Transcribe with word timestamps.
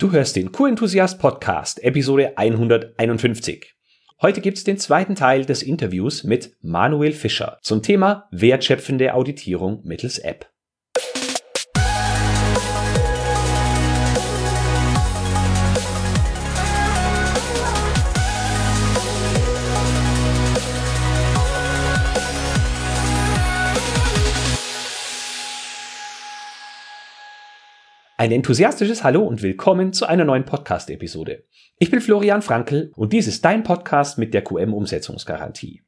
Du 0.00 0.12
hörst 0.12 0.34
den 0.34 0.50
Q-Enthusiast 0.50 1.18
Podcast, 1.18 1.84
Episode 1.84 2.38
151. 2.38 3.74
Heute 4.22 4.40
gibt's 4.40 4.64
den 4.64 4.78
zweiten 4.78 5.14
Teil 5.14 5.44
des 5.44 5.62
Interviews 5.62 6.24
mit 6.24 6.56
Manuel 6.62 7.12
Fischer 7.12 7.58
zum 7.60 7.82
Thema 7.82 8.26
wertschöpfende 8.30 9.12
Auditierung 9.12 9.82
mittels 9.84 10.18
App. 10.18 10.49
Ein 28.20 28.32
enthusiastisches 28.32 29.02
Hallo 29.02 29.22
und 29.22 29.40
willkommen 29.40 29.94
zu 29.94 30.04
einer 30.04 30.26
neuen 30.26 30.44
Podcast-Episode. 30.44 31.46
Ich 31.78 31.90
bin 31.90 32.02
Florian 32.02 32.42
Frankl 32.42 32.92
und 32.94 33.14
dies 33.14 33.26
ist 33.26 33.46
dein 33.46 33.62
Podcast 33.62 34.18
mit 34.18 34.34
der 34.34 34.44
QM-Umsetzungsgarantie. 34.44 35.80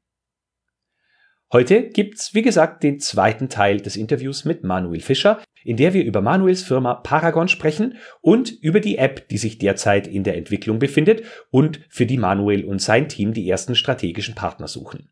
Heute 1.52 1.90
gibt's, 1.90 2.32
wie 2.32 2.40
gesagt, 2.40 2.84
den 2.84 3.00
zweiten 3.00 3.50
Teil 3.50 3.82
des 3.82 3.96
Interviews 3.96 4.46
mit 4.46 4.64
Manuel 4.64 5.02
Fischer, 5.02 5.42
in 5.62 5.76
der 5.76 5.92
wir 5.92 6.04
über 6.04 6.22
Manuels 6.22 6.62
Firma 6.62 6.94
Paragon 6.94 7.48
sprechen 7.48 7.98
und 8.22 8.50
über 8.50 8.80
die 8.80 8.96
App, 8.96 9.28
die 9.28 9.36
sich 9.36 9.58
derzeit 9.58 10.06
in 10.06 10.24
der 10.24 10.38
Entwicklung 10.38 10.78
befindet 10.78 11.24
und 11.50 11.80
für 11.90 12.06
die 12.06 12.16
Manuel 12.16 12.64
und 12.64 12.80
sein 12.80 13.10
Team 13.10 13.34
die 13.34 13.46
ersten 13.46 13.74
strategischen 13.74 14.34
Partner 14.34 14.68
suchen. 14.68 15.10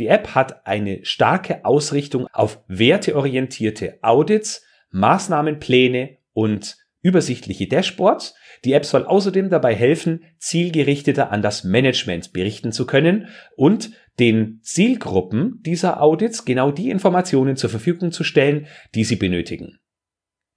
Die 0.00 0.08
App 0.08 0.34
hat 0.34 0.66
eine 0.66 1.04
starke 1.04 1.64
Ausrichtung 1.64 2.26
auf 2.32 2.64
werteorientierte 2.66 4.00
Audits, 4.02 4.66
Maßnahmenpläne 4.90 6.18
und 6.32 6.76
übersichtliche 7.02 7.68
Dashboards. 7.68 8.34
Die 8.64 8.72
App 8.72 8.84
soll 8.84 9.04
außerdem 9.04 9.48
dabei 9.48 9.74
helfen, 9.74 10.24
zielgerichteter 10.38 11.30
an 11.30 11.42
das 11.42 11.62
Management 11.62 12.32
berichten 12.32 12.72
zu 12.72 12.86
können 12.86 13.28
und 13.56 13.90
den 14.18 14.60
Zielgruppen 14.62 15.60
dieser 15.64 16.02
Audits 16.02 16.44
genau 16.44 16.70
die 16.70 16.90
Informationen 16.90 17.56
zur 17.56 17.70
Verfügung 17.70 18.12
zu 18.12 18.24
stellen, 18.24 18.66
die 18.94 19.04
sie 19.04 19.16
benötigen. 19.16 19.78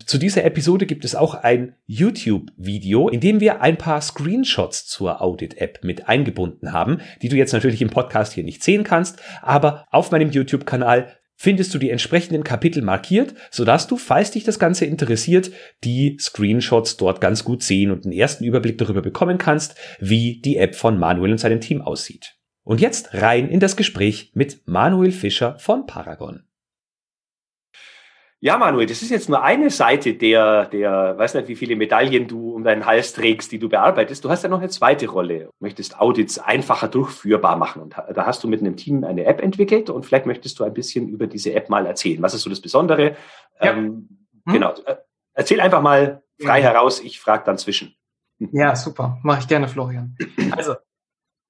Zu 0.06 0.18
dieser 0.18 0.44
Episode 0.46 0.86
gibt 0.86 1.06
es 1.06 1.14
auch 1.14 1.36
ein 1.36 1.76
YouTube-Video, 1.86 3.10
in 3.10 3.20
dem 3.20 3.42
wir 3.42 3.62
ein 3.62 3.78
paar 3.78 4.02
Screenshots 4.02 4.88
zur 4.88 5.22
Audit-App 5.22 5.84
mit 5.84 6.08
eingebunden 6.08 6.72
haben, 6.72 7.02
die 7.22 7.30
du 7.30 7.36
jetzt 7.36 7.52
natürlich 7.52 7.82
im 7.82 7.90
Podcast 7.90 8.34
hier 8.34 8.44
nicht 8.44 8.64
sehen 8.64 8.84
kannst, 8.84 9.22
aber 9.42 9.86
auf 9.92 10.10
meinem 10.10 10.32
YouTube-Kanal 10.32 11.19
findest 11.40 11.74
du 11.74 11.80
die 11.80 11.90
entsprechenden 11.90 12.44
Kapitel 12.44 12.84
markiert, 12.84 13.34
sodass 13.50 13.88
du, 13.88 13.96
falls 13.96 14.32
dich 14.32 14.44
das 14.44 14.60
Ganze 14.60 14.86
interessiert, 14.86 15.52
die 15.86 16.18
Screenshots 16.20 16.98
dort 16.98 17.22
ganz 17.22 17.46
gut 17.46 17.64
sehen 17.64 17.92
und 17.92 18.04
einen 18.04 18.12
ersten 18.12 18.44
Überblick 18.44 18.78
darüber 18.78 19.02
bekommen 19.02 19.38
kannst, 19.38 19.76
wie 20.02 20.42
die 20.42 20.58
App 20.58 20.76
von 20.76 21.00
Manuel 21.00 21.32
und 21.32 21.38
seinem 21.38 21.62
Team 21.62 21.82
aussieht. 21.82 22.36
Und 22.64 22.82
jetzt 22.82 23.14
rein 23.14 23.50
in 23.50 23.62
das 23.62 23.78
Gespräch 23.78 24.32
mit 24.36 24.68
Manuel 24.68 25.14
Fischer 25.14 25.58
von 25.60 25.86
Paragon. 25.86 26.44
Ja, 28.42 28.58
Manuel, 28.58 28.86
das 28.86 29.02
ist 29.02 29.10
jetzt 29.10 29.28
nur 29.28 29.44
eine 29.44 29.70
Seite 29.70 30.14
der, 30.14 30.66
der, 30.68 31.18
weiß 31.18 31.34
nicht, 31.34 31.50
wie 31.50 31.58
viele 31.58 31.76
Medaillen 31.76 32.26
du 32.26 32.56
um 32.56 32.64
deinen 32.64 32.86
Hals 32.86 33.12
trägst, 33.12 33.52
die 33.52 33.60
du 33.60 33.68
bearbeitest. 33.68 34.24
Du 34.24 34.30
hast 34.30 34.44
ja 34.44 34.50
noch 34.50 34.60
eine 34.60 34.70
zweite 34.70 35.08
Rolle. 35.10 35.46
Du 35.46 35.52
möchtest 35.60 36.00
Audits 36.00 36.40
einfacher 36.40 36.88
durchführbar 36.88 37.58
machen. 37.58 37.82
Und 37.82 37.96
da 37.98 38.26
hast 38.26 38.42
du 38.42 38.48
mit 38.48 38.62
einem 38.62 38.78
Team 38.78 39.04
eine 39.04 39.26
App 39.26 39.42
entwickelt 39.42 39.90
und 39.90 40.06
vielleicht 40.06 40.26
möchtest 40.26 40.58
du 40.58 40.64
ein 40.64 40.74
bisschen 40.74 41.10
über 41.10 41.28
diese 41.28 41.54
App 41.54 41.70
mal 41.70 41.86
erzählen. 41.86 42.22
Was 42.22 42.34
ist 42.34 42.44
so 42.44 42.50
das 42.50 42.62
Besondere? 42.62 43.18
Ja. 43.62 43.74
Ähm, 43.74 44.08
hm. 44.46 44.54
Genau. 44.54 44.74
Äh, 44.86 44.96
erzähl 45.34 45.60
einfach 45.60 45.82
mal 45.82 46.24
frei 46.42 46.62
ja. 46.62 46.70
heraus. 46.70 47.02
Ich 47.02 47.20
frage 47.20 47.44
dann 47.46 47.58
zwischen. 47.58 47.94
Ja, 48.40 48.74
super. 48.74 49.20
Mache 49.22 49.42
ich 49.42 49.48
gerne, 49.50 49.68
Florian. 49.68 50.16
Also, 50.52 50.76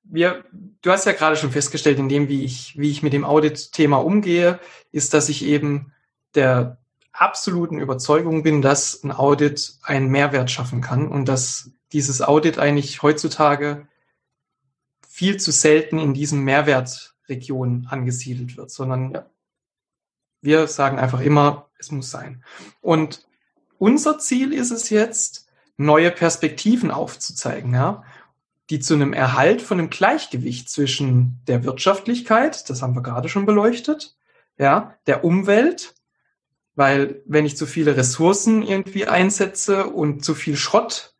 wir, 0.02 0.44
du 0.82 0.90
hast 0.90 1.06
ja 1.06 1.12
gerade 1.12 1.36
schon 1.36 1.52
festgestellt, 1.52 2.00
in 2.00 2.10
dem, 2.10 2.30
wie 2.30 2.44
ich, 2.44 2.76
wie 2.80 2.90
ich 2.90 3.04
mit 3.04 3.14
dem 3.14 3.26
Audit-Thema 3.26 3.98
umgehe, 3.98 4.60
ist, 4.92 5.14
dass 5.14 5.30
ich 5.30 5.46
eben 5.46 5.94
der 6.36 6.78
absoluten 7.12 7.80
Überzeugung 7.80 8.44
bin, 8.44 8.62
dass 8.62 9.04
ein 9.04 9.12
Audit 9.12 9.78
einen 9.84 10.10
Mehrwert 10.10 10.52
schaffen 10.52 10.82
kann 10.82 11.08
und 11.08 11.26
dass 11.26 11.72
dieses 11.92 12.22
Audit 12.22 12.60
eigentlich 12.60 13.02
heutzutage 13.02 13.88
viel 15.08 15.38
zu 15.38 15.52
selten 15.52 16.00
in 16.00 16.14
diesen 16.14 16.42
Mehrwertregionen 16.44 17.88
angesiedelt 17.90 18.56
wird, 18.58 18.72
sondern 18.72 19.12
ja. 19.12 19.26
wir 20.42 20.68
sagen 20.68 20.98
einfach 20.98 21.20
immer, 21.20 21.70
es 21.78 21.92
muss 21.92 22.10
sein. 22.10 22.44
Und 22.80 23.28
unser 23.78 24.20
Ziel 24.20 24.54
ist 24.54 24.72
es 24.72 24.90
jetzt, 24.90 25.48
neue 25.78 26.12
Perspektiven 26.12 26.92
aufzuzeigen, 26.92 27.74
ja, 27.74 28.04
die 28.70 28.80
zu 28.80 28.94
einem 28.94 29.14
Erhalt 29.14 29.62
von 29.62 29.80
einem 29.80 29.90
Gleichgewicht 29.90 30.70
zwischen 30.70 31.42
der 31.48 31.64
Wirtschaftlichkeit, 31.64 32.70
das 32.70 32.82
haben 32.82 32.96
wir 32.96 33.02
gerade 33.02 33.30
schon 33.30 33.46
beleuchtet, 33.46 34.18
ja, 34.58 34.96
der 35.08 35.24
Umwelt 35.24 35.96
weil 36.80 37.22
wenn 37.26 37.46
ich 37.46 37.58
zu 37.58 37.66
viele 37.66 37.98
Ressourcen 37.98 38.64
irgendwie 38.64 39.06
einsetze 39.06 39.88
und 39.88 40.24
zu 40.24 40.34
viel 40.34 40.56
Schrott 40.56 41.14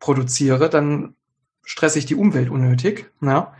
produziere, 0.00 0.68
dann 0.68 1.14
stresse 1.62 2.00
ich 2.00 2.06
die 2.06 2.16
Umwelt 2.16 2.50
unnötig. 2.50 3.08
Ja. 3.20 3.54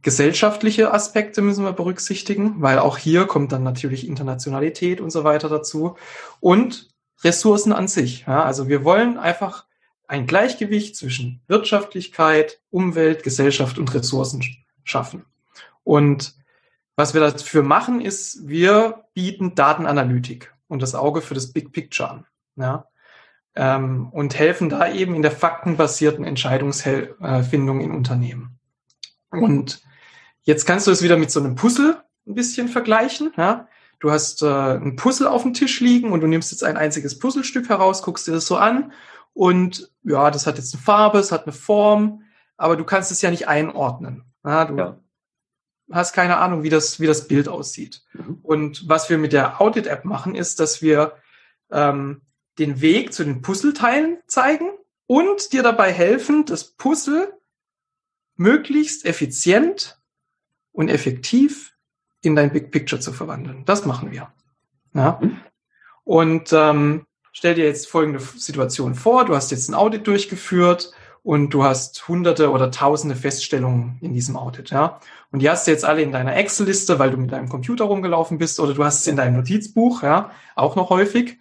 Gesellschaftliche 0.00 0.94
Aspekte 0.94 1.42
müssen 1.42 1.62
wir 1.62 1.74
berücksichtigen, 1.74 2.62
weil 2.62 2.78
auch 2.78 2.96
hier 2.96 3.26
kommt 3.26 3.52
dann 3.52 3.64
natürlich 3.64 4.08
Internationalität 4.08 5.02
und 5.02 5.10
so 5.10 5.24
weiter 5.24 5.50
dazu 5.50 5.98
und 6.40 6.88
Ressourcen 7.22 7.74
an 7.74 7.86
sich. 7.86 8.24
Ja. 8.26 8.44
Also 8.44 8.68
wir 8.68 8.82
wollen 8.82 9.18
einfach 9.18 9.66
ein 10.06 10.26
Gleichgewicht 10.26 10.96
zwischen 10.96 11.42
Wirtschaftlichkeit, 11.48 12.62
Umwelt, 12.70 13.24
Gesellschaft 13.24 13.78
und 13.78 13.92
Ressourcen 13.92 14.42
schaffen. 14.84 15.26
Und 15.84 16.34
was 16.96 17.12
wir 17.12 17.20
dafür 17.20 17.62
machen, 17.62 18.00
ist, 18.00 18.48
wir 18.48 19.04
bieten 19.12 19.54
Datenanalytik 19.54 20.54
und 20.68 20.82
das 20.82 20.94
Auge 20.94 21.20
für 21.20 21.34
das 21.34 21.52
Big 21.52 21.72
Picture 21.72 22.10
an. 22.10 22.26
Ja? 22.56 22.86
Ähm, 23.54 24.08
und 24.12 24.38
helfen 24.38 24.68
da 24.68 24.90
eben 24.92 25.14
in 25.14 25.22
der 25.22 25.30
faktenbasierten 25.30 26.24
Entscheidungsfindung 26.24 27.80
in 27.80 27.90
Unternehmen. 27.90 28.58
Und 29.30 29.82
jetzt 30.42 30.66
kannst 30.66 30.86
du 30.86 30.90
es 30.90 31.02
wieder 31.02 31.16
mit 31.16 31.30
so 31.30 31.40
einem 31.40 31.54
Puzzle 31.54 32.02
ein 32.26 32.34
bisschen 32.34 32.68
vergleichen. 32.68 33.32
Ja? 33.36 33.68
Du 34.00 34.10
hast 34.10 34.42
äh, 34.42 34.46
ein 34.46 34.96
Puzzle 34.96 35.26
auf 35.26 35.42
dem 35.42 35.54
Tisch 35.54 35.80
liegen 35.80 36.12
und 36.12 36.20
du 36.20 36.26
nimmst 36.26 36.52
jetzt 36.52 36.62
ein 36.62 36.76
einziges 36.76 37.18
Puzzlestück 37.18 37.68
heraus, 37.68 38.02
guckst 38.02 38.28
dir 38.28 38.32
das 38.32 38.46
so 38.46 38.56
an 38.56 38.92
und 39.32 39.90
ja, 40.04 40.30
das 40.30 40.46
hat 40.46 40.56
jetzt 40.56 40.74
eine 40.74 40.82
Farbe, 40.82 41.18
es 41.18 41.32
hat 41.32 41.44
eine 41.44 41.52
Form, 41.52 42.22
aber 42.56 42.76
du 42.76 42.84
kannst 42.84 43.10
es 43.10 43.22
ja 43.22 43.30
nicht 43.30 43.48
einordnen. 43.48 44.24
Ja, 44.44 44.64
du 44.64 44.76
ja 44.76 44.98
hast 45.90 46.12
keine 46.12 46.38
Ahnung, 46.38 46.62
wie 46.62 46.68
das, 46.68 47.00
wie 47.00 47.06
das 47.06 47.28
Bild 47.28 47.48
aussieht. 47.48 48.02
Mhm. 48.12 48.38
Und 48.42 48.88
was 48.88 49.10
wir 49.10 49.18
mit 49.18 49.32
der 49.32 49.60
Audit-App 49.60 50.04
machen, 50.04 50.34
ist, 50.34 50.60
dass 50.60 50.82
wir 50.82 51.14
ähm, 51.70 52.22
den 52.58 52.80
Weg 52.80 53.12
zu 53.12 53.24
den 53.24 53.42
Puzzleteilen 53.42 54.18
zeigen 54.26 54.70
und 55.06 55.52
dir 55.52 55.62
dabei 55.62 55.92
helfen, 55.92 56.44
das 56.44 56.64
Puzzle 56.64 57.32
möglichst 58.36 59.04
effizient 59.04 60.00
und 60.72 60.88
effektiv 60.88 61.74
in 62.20 62.36
dein 62.36 62.52
Big 62.52 62.70
Picture 62.70 63.00
zu 63.00 63.12
verwandeln. 63.12 63.64
Das 63.64 63.84
machen 63.84 64.12
wir. 64.12 64.32
Ja? 64.94 65.18
Mhm. 65.20 65.40
Und 66.04 66.52
ähm, 66.52 67.06
stell 67.32 67.54
dir 67.54 67.64
jetzt 67.64 67.88
folgende 67.88 68.20
Situation 68.20 68.94
vor. 68.94 69.24
Du 69.24 69.34
hast 69.34 69.50
jetzt 69.50 69.68
ein 69.68 69.74
Audit 69.74 70.06
durchgeführt 70.06 70.92
und 71.28 71.50
du 71.50 71.62
hast 71.62 72.08
hunderte 72.08 72.50
oder 72.50 72.70
tausende 72.70 73.14
Feststellungen 73.14 73.98
in 74.00 74.14
diesem 74.14 74.34
Audit, 74.34 74.70
ja. 74.70 74.98
Und 75.30 75.40
die 75.40 75.50
hast 75.50 75.66
du 75.66 75.70
jetzt 75.70 75.84
alle 75.84 76.00
in 76.00 76.10
deiner 76.10 76.34
Excel-Liste, 76.34 76.98
weil 76.98 77.10
du 77.10 77.18
mit 77.18 77.32
deinem 77.32 77.50
Computer 77.50 77.84
rumgelaufen 77.84 78.38
bist 78.38 78.58
oder 78.60 78.72
du 78.72 78.82
hast 78.82 79.00
es 79.00 79.06
in 79.08 79.16
deinem 79.16 79.36
Notizbuch, 79.36 80.02
ja, 80.02 80.30
auch 80.56 80.74
noch 80.74 80.88
häufig. 80.88 81.36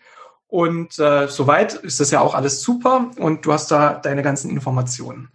Und 0.47 0.99
äh, 0.99 1.29
soweit 1.29 1.73
ist 1.75 2.01
das 2.01 2.11
ja 2.11 2.19
auch 2.19 2.35
alles 2.35 2.61
super 2.61 3.11
und 3.15 3.45
du 3.45 3.53
hast 3.53 3.71
da 3.71 3.93
deine 3.93 4.23
ganzen 4.23 4.51
Informationen. 4.51 5.29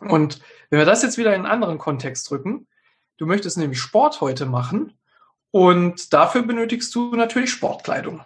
Und 0.00 0.40
wenn 0.70 0.78
wir 0.78 0.86
das 0.86 1.02
jetzt 1.02 1.18
wieder 1.18 1.34
in 1.34 1.42
einen 1.42 1.52
anderen 1.52 1.76
Kontext 1.76 2.30
drücken, 2.30 2.66
du 3.18 3.26
möchtest 3.26 3.58
nämlich 3.58 3.80
Sport 3.80 4.22
heute 4.22 4.46
machen 4.46 4.94
und 5.50 6.14
dafür 6.14 6.40
benötigst 6.40 6.94
du 6.94 7.14
natürlich 7.16 7.50
Sportkleidung. 7.50 8.22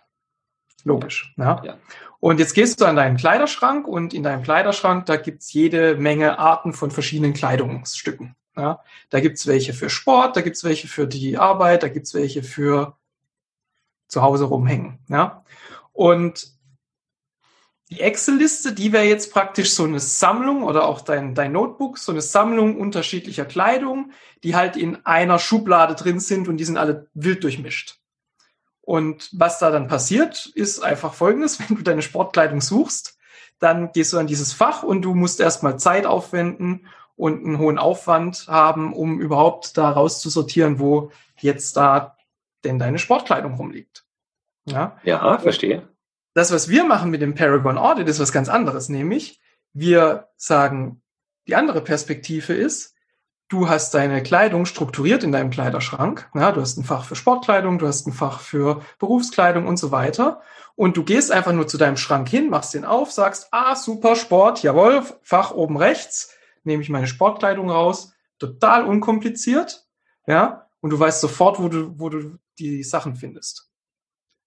Logisch. 0.85 1.35
Ja. 1.37 1.63
ja. 1.65 1.79
Und 2.21 2.41
jetzt 2.41 2.55
gehst 2.55 2.81
du 2.81 2.85
an 2.85 2.97
deinen 2.97 3.17
Kleiderschrank 3.17 3.87
und 3.87 4.13
in 4.13 4.23
deinem 4.23 4.43
Kleiderschrank, 4.43 5.07
da 5.07 5.17
gibt's 5.17 5.53
jede 5.53 5.97
Menge 5.97 6.39
Arten 6.39 6.73
von 6.73 6.91
verschiedenen 6.91 7.33
Kleidungsstücken. 7.33 8.35
Ja. 8.57 8.83
Da 9.11 9.21
gibt's 9.21 9.47
welche 9.47 9.73
für 9.73 9.89
Sport, 9.89 10.37
da 10.37 10.41
gibt's 10.41 10.65
welche 10.65 10.89
für 10.89 11.07
die 11.07 11.39
Arbeit, 11.39 11.85
da 11.85 11.89
gibt's 11.89 12.15
welche 12.15 12.43
für 12.43 12.97
zu 14.09 14.23
Hause 14.23 14.47
rumhängen. 14.47 14.99
Ja. 15.09 15.45
Und 15.93 16.59
die 17.91 18.01
Excel-Liste, 18.01 18.73
die 18.73 18.93
wäre 18.93 19.05
jetzt 19.05 19.33
praktisch 19.33 19.73
so 19.73 19.85
eine 19.85 20.01
Sammlung 20.01 20.63
oder 20.63 20.87
auch 20.87 21.01
dein, 21.01 21.35
dein 21.35 21.53
Notebook, 21.53 21.99
so 21.99 22.13
eine 22.13 22.21
Sammlung 22.21 22.79
unterschiedlicher 22.79 23.47
Kleidung, 23.47 24.13
die 24.43 24.55
halt 24.55 24.77
in 24.77 25.07
einer 25.07 25.39
Schublade 25.39 25.95
drin 25.95 26.21
sind 26.21 26.49
und 26.49 26.59
die 26.59 26.65
sind 26.65 26.77
alle 26.77 27.09
wild 27.15 27.45
durchmischt. 27.45 27.98
Und 28.89 29.29
was 29.33 29.59
da 29.59 29.71
dann 29.71 29.87
passiert, 29.87 30.47
ist 30.55 30.83
einfach 30.83 31.13
folgendes, 31.13 31.61
wenn 31.69 31.77
du 31.77 31.83
deine 31.83 32.01
Sportkleidung 32.01 32.63
suchst, 32.63 33.19
dann 33.59 33.93
gehst 33.93 34.15
du 34.15 34.19
an 34.19 34.27
dieses 34.27 34.55
Fach 34.55 34.83
und 34.83 35.03
du 35.03 35.15
musst 35.15 35.41
erstmal 35.41 35.79
Zeit 35.79 36.07
aufwenden 36.07 36.87
und 37.15 37.45
einen 37.45 37.59
hohen 37.59 37.77
Aufwand 37.77 38.47
haben, 38.49 38.95
um 38.95 39.21
überhaupt 39.21 39.77
da 39.77 39.91
rauszusortieren, 39.91 40.79
wo 40.79 41.13
jetzt 41.37 41.77
da 41.77 42.17
denn 42.65 42.79
deine 42.79 42.99
Sportkleidung 42.99 43.57
rumliegt. 43.57 44.07
Ja, 44.65 44.97
ja 45.05 45.37
verstehe. 45.39 45.87
Das, 46.33 46.51
was 46.51 46.71
wir 46.71 46.85
machen 46.85 47.11
mit 47.11 47.21
dem 47.21 47.35
Paragon 47.35 47.77
Audit, 47.77 48.09
ist 48.09 48.21
was 48.21 48.33
ganz 48.33 48.49
anderes, 48.49 48.89
nämlich 48.89 49.39
wir 49.75 50.29
sagen, 50.39 51.03
die 51.47 51.57
andere 51.57 51.83
Perspektive 51.83 52.55
ist, 52.55 52.95
du 53.49 53.69
hast 53.69 53.95
deine 53.95 54.23
Kleidung 54.23 54.67
strukturiert 54.67 55.25
in 55.25 55.33
deinem 55.33 55.51
Kleiderschrank. 55.51 56.31
Ja, 56.35 56.53
du 56.53 56.61
hast 56.61 56.77
ein 56.77 56.85
Fach 56.85 57.05
für 57.05 57.17
Sportkleidung, 57.17 57.79
du 57.79 57.87
hast 57.87 58.07
ein 58.07 58.13
Fach 58.13 58.41
für 58.41 58.83
Berufskleidung 58.99 59.67
und 59.67 59.79
so 59.79 59.91
weiter. 59.91 60.43
Und 60.77 60.97
du 60.97 61.03
gehst 61.03 61.33
einfach 61.33 61.53
nur 61.53 61.67
zu 61.67 61.77
deinem 61.77 61.97
Schrank 61.97 62.29
hin, 62.29 62.51
machst 62.51 62.75
den 62.75 62.85
auf, 62.85 63.11
sagst, 63.11 63.49
ah, 63.51 63.75
super 63.75 64.15
Sport, 64.15 64.63
jawohl, 64.63 65.03
Fach 65.23 65.51
oben 65.51 65.77
rechts, 65.77 66.37
nehme 66.63 66.83
ich 66.83 66.91
meine 66.91 67.09
Sportkleidung 67.09 67.71
raus, 67.71 68.13
total 68.39 68.85
unkompliziert. 68.85 69.87
Ja, 70.27 70.69
und 70.81 70.91
du 70.91 71.01
weißt 71.01 71.21
sofort, 71.21 71.59
wo 71.59 71.69
du, 71.69 71.99
wo 71.99 72.11
du 72.11 72.39
die 72.59 72.85
Sachen 72.85 73.17
findest. 73.17 73.71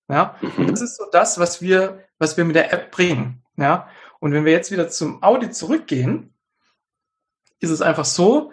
Ja, 0.07 0.35
und 0.57 0.69
das 0.69 0.81
ist 0.81 0.97
so 0.97 1.05
das, 1.11 1.39
was 1.39 1.61
wir, 1.61 2.05
was 2.19 2.37
wir 2.37 2.45
mit 2.45 2.55
der 2.55 2.71
App 2.71 2.91
bringen. 2.91 3.43
Ja, 3.57 3.89
und 4.19 4.31
wenn 4.31 4.45
wir 4.45 4.51
jetzt 4.51 4.71
wieder 4.71 4.89
zum 4.89 5.23
Audit 5.23 5.55
zurückgehen, 5.55 6.33
ist 7.59 7.71
es 7.71 7.81
einfach 7.81 8.05
so, 8.05 8.51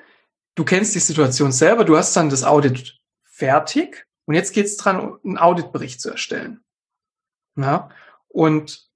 du 0.59 0.65
kennst 0.65 0.95
die 0.95 1.01
Situation 1.01 1.53
selber, 1.53 1.85
du 1.85 1.97
hast 1.97 2.17
dann 2.17 2.31
das 2.31 2.43
Audit 2.43 2.99
fertig 3.23 4.07
und 4.27 4.35
jetzt 4.35 4.53
geht 4.53 4.67
es 4.67 4.77
dran, 4.77 5.17
einen 5.25 5.39
Auditbericht 5.39 6.01
zu 6.01 6.11
erstellen. 6.11 6.61
Ja, 7.57 7.91
und 8.27 8.89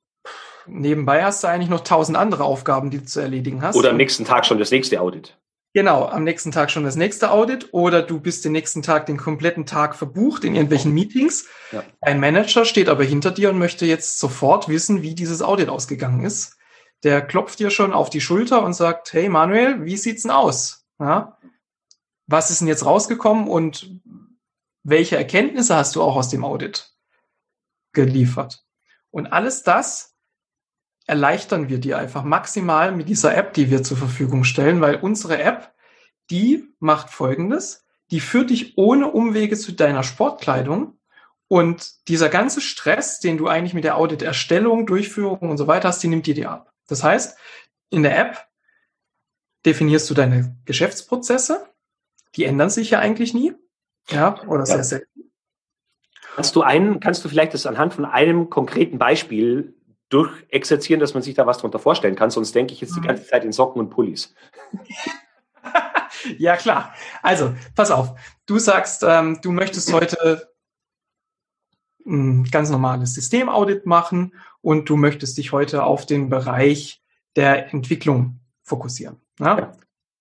nebenbei 0.67 1.25
hast 1.25 1.45
du 1.45 1.49
eigentlich 1.49 1.71
noch 1.71 1.81
tausend 1.85 2.19
andere 2.19 2.45
Aufgaben, 2.45 2.91
die 2.91 2.99
du 2.99 3.05
zu 3.05 3.21
erledigen 3.21 3.63
hast. 3.63 3.77
Oder 3.77 3.91
am 3.91 3.97
nächsten 3.97 4.25
Tag 4.25 4.45
schon 4.45 4.59
das 4.59 4.73
nächste 4.73 5.01
Audit. 5.01 5.39
Genau, 5.73 6.05
am 6.05 6.25
nächsten 6.25 6.51
Tag 6.51 6.71
schon 6.71 6.85
das 6.85 6.97
nächste 6.97 7.31
Audit 7.31 7.69
oder 7.73 8.03
du 8.03 8.21
bist 8.21 8.45
den 8.45 8.53
nächsten 8.53 8.83
Tag 8.83 9.07
den 9.07 9.17
kompletten 9.17 9.65
Tag 9.65 9.95
verbucht 9.95 10.45
in 10.45 10.55
irgendwelchen 10.55 10.93
Meetings. 10.93 11.47
Ja. 11.71 11.83
Ein 12.01 12.21
Manager 12.21 12.65
steht 12.65 12.89
aber 12.89 13.05
hinter 13.05 13.31
dir 13.31 13.51
und 13.51 13.59
möchte 13.59 13.87
jetzt 13.87 14.19
sofort 14.19 14.69
wissen, 14.69 15.01
wie 15.01 15.15
dieses 15.15 15.41
Audit 15.41 15.71
ausgegangen 15.71 16.25
ist. 16.25 16.59
Der 17.05 17.23
klopft 17.23 17.59
dir 17.59 17.71
schon 17.71 17.93
auf 17.93 18.11
die 18.11 18.21
Schulter 18.21 18.63
und 18.65 18.75
sagt, 18.75 19.13
hey 19.13 19.29
Manuel, 19.29 19.85
wie 19.85 19.97
sieht's 19.97 20.23
denn 20.23 20.31
aus? 20.31 20.82
Ja? 20.99 21.39
Was 22.27 22.51
ist 22.51 22.61
denn 22.61 22.69
jetzt 22.69 22.85
rausgekommen 22.85 23.49
und 23.49 24.01
welche 24.85 25.17
Erkenntnisse 25.17 25.77
hast 25.77 25.97
du 25.97 26.03
auch 26.03 26.17
aus 26.17 26.29
dem 26.29 26.45
Audit 26.45 26.95
geliefert? 27.93 28.65
Und 29.11 29.27
alles 29.27 29.63
das 29.63 30.17
erleichtern 31.07 31.69
wir 31.69 31.79
dir 31.79 31.99
einfach 31.99 32.25
maximal 32.25 32.93
mit 32.93 33.09
dieser 33.09 33.37
App, 33.37 33.55
die 33.55 33.71
wir 33.71 33.83
zur 33.83 33.97
Verfügung 33.97 34.45
stellen, 34.45 34.81
weil 34.81 34.97
unsere 34.97 35.43
App, 35.43 35.75
die 36.31 36.73
macht 36.79 37.11
Folgendes, 37.11 37.85
die 38.11 38.21
führt 38.21 38.51
dich 38.51 38.79
ohne 38.79 39.11
Umwege 39.11 39.57
zu 39.57 39.73
deiner 39.73 40.03
Sportkleidung 40.03 40.99
und 41.49 42.09
dieser 42.09 42.29
ganze 42.29 42.61
Stress, 42.61 43.21
den 43.21 43.37
du 43.37 43.49
eigentlich 43.49 43.75
mit 43.75 43.85
der 43.85 43.97
Auditerstellung, 43.97 44.87
Durchführung 44.87 45.51
und 45.51 45.59
so 45.59 45.67
weiter 45.67 45.89
hast, 45.89 46.03
die 46.03 46.09
nimmt 46.09 46.27
dir 46.27 46.35
dir 46.35 46.51
ab. 46.51 46.73
Das 46.87 47.03
heißt, 47.03 47.37
in 47.91 48.03
der 48.03 48.19
App 48.19 48.49
definierst 49.65 50.09
du 50.11 50.15
deine 50.15 50.57
Geschäftsprozesse, 50.65 51.67
die 52.37 52.45
ändern 52.45 52.71
sich 52.71 52.91
ja 52.91 52.99
eigentlich 52.99 53.35
nie, 53.35 53.55
ja, 54.11 54.43
oder 54.47 54.67
sehr 54.67 54.85
selten. 54.85 55.33
Kannst 56.35 56.57
du 56.57 56.63
einen, 56.63 57.01
kannst 57.01 57.25
du 57.25 57.29
vielleicht 57.29 57.55
das 57.55 57.67
anhand 57.67 57.95
von 57.95 58.05
einem 58.05 58.49
konkreten 58.49 58.99
Beispiel 58.99 59.75
durchexerzieren, 60.09 61.01
dass 61.01 61.15
man 61.15 61.23
sich 61.23 61.35
da 61.35 61.47
was 61.47 61.59
darunter 61.59 61.79
vorstellen 61.79 62.17
kann. 62.17 62.31
Sonst 62.31 62.55
denke 62.55 62.75
ich 62.75 62.81
jetzt 62.81 62.95
die 62.95 63.01
mhm. 63.01 63.07
ganze 63.07 63.27
Zeit 63.27 63.45
in 63.45 63.53
Socken 63.53 63.81
und 63.81 63.91
Pullis. 63.91 64.35
ja, 66.39 66.57
klar. 66.57 66.95
Also, 67.23 67.55
pass 67.75 67.91
auf. 67.91 68.15
Du 68.47 68.59
sagst, 68.59 69.03
ähm, 69.07 69.41
du 69.43 69.53
möchtest 69.53 69.93
heute 69.93 70.53
ein 72.05 72.45
ganz 72.45 72.69
normales 72.69 73.15
Systemaudit 73.15 73.87
machen 73.87 74.35
und 74.61 74.89
du 74.89 74.97
möchtest 74.97 75.39
dich 75.39 75.53
heute 75.53 75.85
auf 75.85 76.05
den 76.05 76.29
Bereich 76.29 77.03
der 77.37 77.73
Entwicklung 77.73 78.41
fokussieren. 78.63 79.22
Ja? 79.39 79.59
ja. 79.59 79.73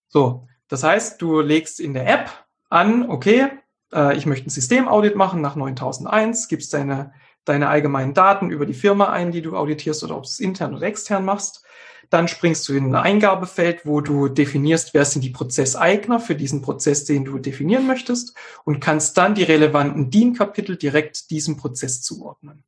So, 0.07 0.47
das 0.67 0.83
heißt, 0.83 1.21
du 1.21 1.41
legst 1.41 1.79
in 1.79 1.93
der 1.93 2.07
App 2.07 2.29
an, 2.69 3.09
okay, 3.09 3.49
äh, 3.93 4.17
ich 4.17 4.25
möchte 4.25 4.47
ein 4.47 4.51
Systemaudit 4.51 5.15
machen 5.15 5.41
nach 5.41 5.55
9001, 5.55 6.47
gibst 6.47 6.73
deine 6.73 7.13
deine 7.45 7.69
allgemeinen 7.69 8.13
Daten 8.13 8.51
über 8.51 8.65
die 8.65 8.73
Firma 8.73 9.09
ein, 9.09 9.31
die 9.31 9.41
du 9.41 9.55
auditierst 9.55 10.03
oder 10.03 10.15
ob 10.15 10.23
du 10.23 10.29
es 10.29 10.39
intern 10.39 10.75
oder 10.75 10.85
extern 10.85 11.25
machst. 11.25 11.65
Dann 12.09 12.27
springst 12.27 12.67
du 12.67 12.73
in 12.73 12.93
ein 12.93 12.95
Eingabefeld, 12.95 13.85
wo 13.85 14.01
du 14.01 14.27
definierst, 14.27 14.93
wer 14.93 15.05
sind 15.05 15.23
die 15.23 15.29
Prozesseigner 15.29 16.19
für 16.19 16.35
diesen 16.35 16.61
Prozess, 16.61 17.05
den 17.05 17.23
du 17.23 17.39
definieren 17.39 17.87
möchtest 17.87 18.35
und 18.65 18.81
kannst 18.81 19.17
dann 19.17 19.33
die 19.33 19.43
relevanten 19.43 20.09
DIN-Kapitel 20.09 20.75
direkt 20.75 21.31
diesem 21.31 21.55
Prozess 21.55 22.01
zuordnen. 22.01 22.63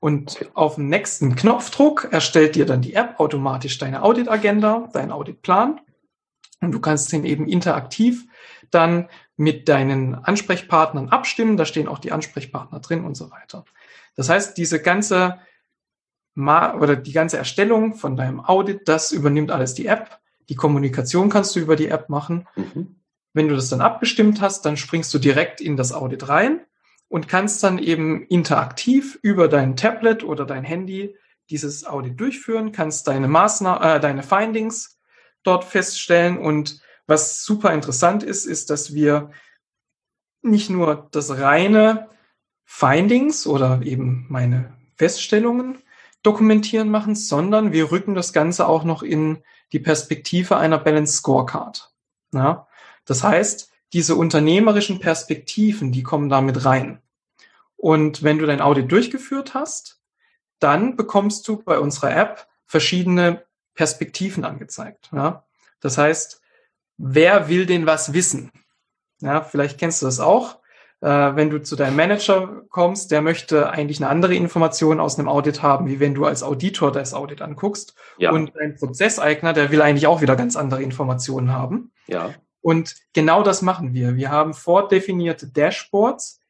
Und 0.00 0.48
auf 0.54 0.76
dem 0.76 0.88
nächsten 0.88 1.34
Knopfdruck 1.34 2.08
erstellt 2.12 2.54
dir 2.54 2.66
dann 2.66 2.82
die 2.82 2.94
App 2.94 3.18
automatisch 3.18 3.78
deine 3.78 4.02
Audit-Agenda, 4.02 4.88
deinen 4.92 5.10
Auditplan. 5.10 5.80
Und 6.60 6.72
du 6.72 6.80
kannst 6.80 7.12
den 7.12 7.24
eben 7.24 7.48
interaktiv 7.48 8.26
dann 8.70 9.08
mit 9.36 9.68
deinen 9.68 10.14
Ansprechpartnern 10.14 11.08
abstimmen. 11.08 11.56
Da 11.56 11.64
stehen 11.64 11.88
auch 11.88 11.98
die 11.98 12.12
Ansprechpartner 12.12 12.80
drin 12.80 13.04
und 13.04 13.16
so 13.16 13.30
weiter. 13.30 13.64
Das 14.14 14.28
heißt, 14.28 14.56
diese 14.56 14.80
ganze 14.80 15.38
Ma 16.34 16.74
oder 16.74 16.94
die 16.94 17.12
ganze 17.12 17.38
Erstellung 17.38 17.94
von 17.94 18.16
deinem 18.16 18.40
Audit, 18.40 18.88
das 18.88 19.10
übernimmt 19.10 19.50
alles 19.50 19.74
die 19.74 19.86
App. 19.86 20.20
Die 20.48 20.54
Kommunikation 20.54 21.30
kannst 21.30 21.56
du 21.56 21.60
über 21.60 21.74
die 21.74 21.88
App 21.88 22.08
machen. 22.08 22.46
Mhm. 22.54 22.96
Wenn 23.32 23.48
du 23.48 23.56
das 23.56 23.68
dann 23.68 23.80
abgestimmt 23.80 24.40
hast, 24.40 24.64
dann 24.64 24.76
springst 24.76 25.12
du 25.12 25.18
direkt 25.18 25.60
in 25.60 25.76
das 25.76 25.92
Audit 25.92 26.28
rein 26.28 26.60
und 27.08 27.28
kannst 27.28 27.62
dann 27.62 27.78
eben 27.78 28.26
interaktiv 28.26 29.18
über 29.22 29.48
dein 29.48 29.76
Tablet 29.76 30.24
oder 30.24 30.44
dein 30.44 30.64
Handy 30.64 31.16
dieses 31.50 31.86
Audit 31.86 32.20
durchführen, 32.20 32.72
kannst 32.72 33.08
deine 33.08 33.28
Maßnahmen, 33.28 33.82
äh, 33.82 34.00
deine 34.00 34.22
Findings 34.22 34.98
dort 35.42 35.64
feststellen 35.64 36.38
und 36.38 36.80
was 37.06 37.42
super 37.42 37.72
interessant 37.72 38.22
ist, 38.22 38.44
ist, 38.44 38.68
dass 38.68 38.92
wir 38.92 39.30
nicht 40.42 40.68
nur 40.68 41.08
das 41.10 41.38
reine 41.38 42.08
Findings 42.64 43.46
oder 43.46 43.80
eben 43.82 44.26
meine 44.28 44.76
Feststellungen 44.96 45.78
dokumentieren 46.22 46.90
machen, 46.90 47.14
sondern 47.14 47.72
wir 47.72 47.90
rücken 47.90 48.14
das 48.14 48.34
Ganze 48.34 48.68
auch 48.68 48.84
noch 48.84 49.02
in 49.02 49.42
die 49.72 49.78
Perspektive 49.78 50.58
einer 50.58 50.78
Balance 50.78 51.14
Scorecard. 51.14 51.92
Ja? 52.34 52.68
Das 53.06 53.24
heißt, 53.24 53.70
diese 53.92 54.16
unternehmerischen 54.16 55.00
Perspektiven, 55.00 55.92
die 55.92 56.02
kommen 56.02 56.28
damit 56.28 56.64
rein. 56.64 57.00
Und 57.76 58.22
wenn 58.22 58.38
du 58.38 58.46
dein 58.46 58.60
Audit 58.60 58.90
durchgeführt 58.90 59.54
hast, 59.54 60.00
dann 60.58 60.96
bekommst 60.96 61.46
du 61.48 61.62
bei 61.62 61.78
unserer 61.78 62.14
App 62.14 62.48
verschiedene 62.66 63.44
Perspektiven 63.74 64.44
angezeigt. 64.44 65.10
Ja? 65.12 65.44
Das 65.80 65.96
heißt, 65.96 66.42
wer 66.96 67.48
will 67.48 67.66
denn 67.66 67.86
was 67.86 68.12
wissen? 68.12 68.50
Ja, 69.20 69.42
vielleicht 69.42 69.78
kennst 69.78 70.02
du 70.02 70.06
das 70.06 70.20
auch. 70.20 70.58
Äh, 71.00 71.08
wenn 71.08 71.50
du 71.50 71.62
zu 71.62 71.76
deinem 71.76 71.96
Manager 71.96 72.62
kommst, 72.70 73.12
der 73.12 73.22
möchte 73.22 73.70
eigentlich 73.70 74.00
eine 74.00 74.10
andere 74.10 74.34
Information 74.34 74.98
aus 74.98 75.18
einem 75.18 75.28
Audit 75.28 75.62
haben, 75.62 75.86
wie 75.86 76.00
wenn 76.00 76.14
du 76.14 76.24
als 76.24 76.42
Auditor 76.42 76.90
das 76.90 77.14
Audit 77.14 77.40
anguckst. 77.40 77.94
Ja. 78.18 78.32
Und 78.32 78.52
dein 78.56 78.74
Prozesseigner, 78.74 79.52
der 79.52 79.70
will 79.70 79.80
eigentlich 79.80 80.08
auch 80.08 80.20
wieder 80.20 80.34
ganz 80.34 80.56
andere 80.56 80.82
Informationen 80.82 81.52
haben. 81.52 81.92
Ja. 82.08 82.34
Und 82.60 82.96
genau 83.12 83.42
das 83.42 83.62
machen 83.62 83.94
wir. 83.94 84.16
Wir 84.16 84.30
haben 84.30 84.54
vordefinierte 84.54 85.48
Dashboards, 85.48 86.40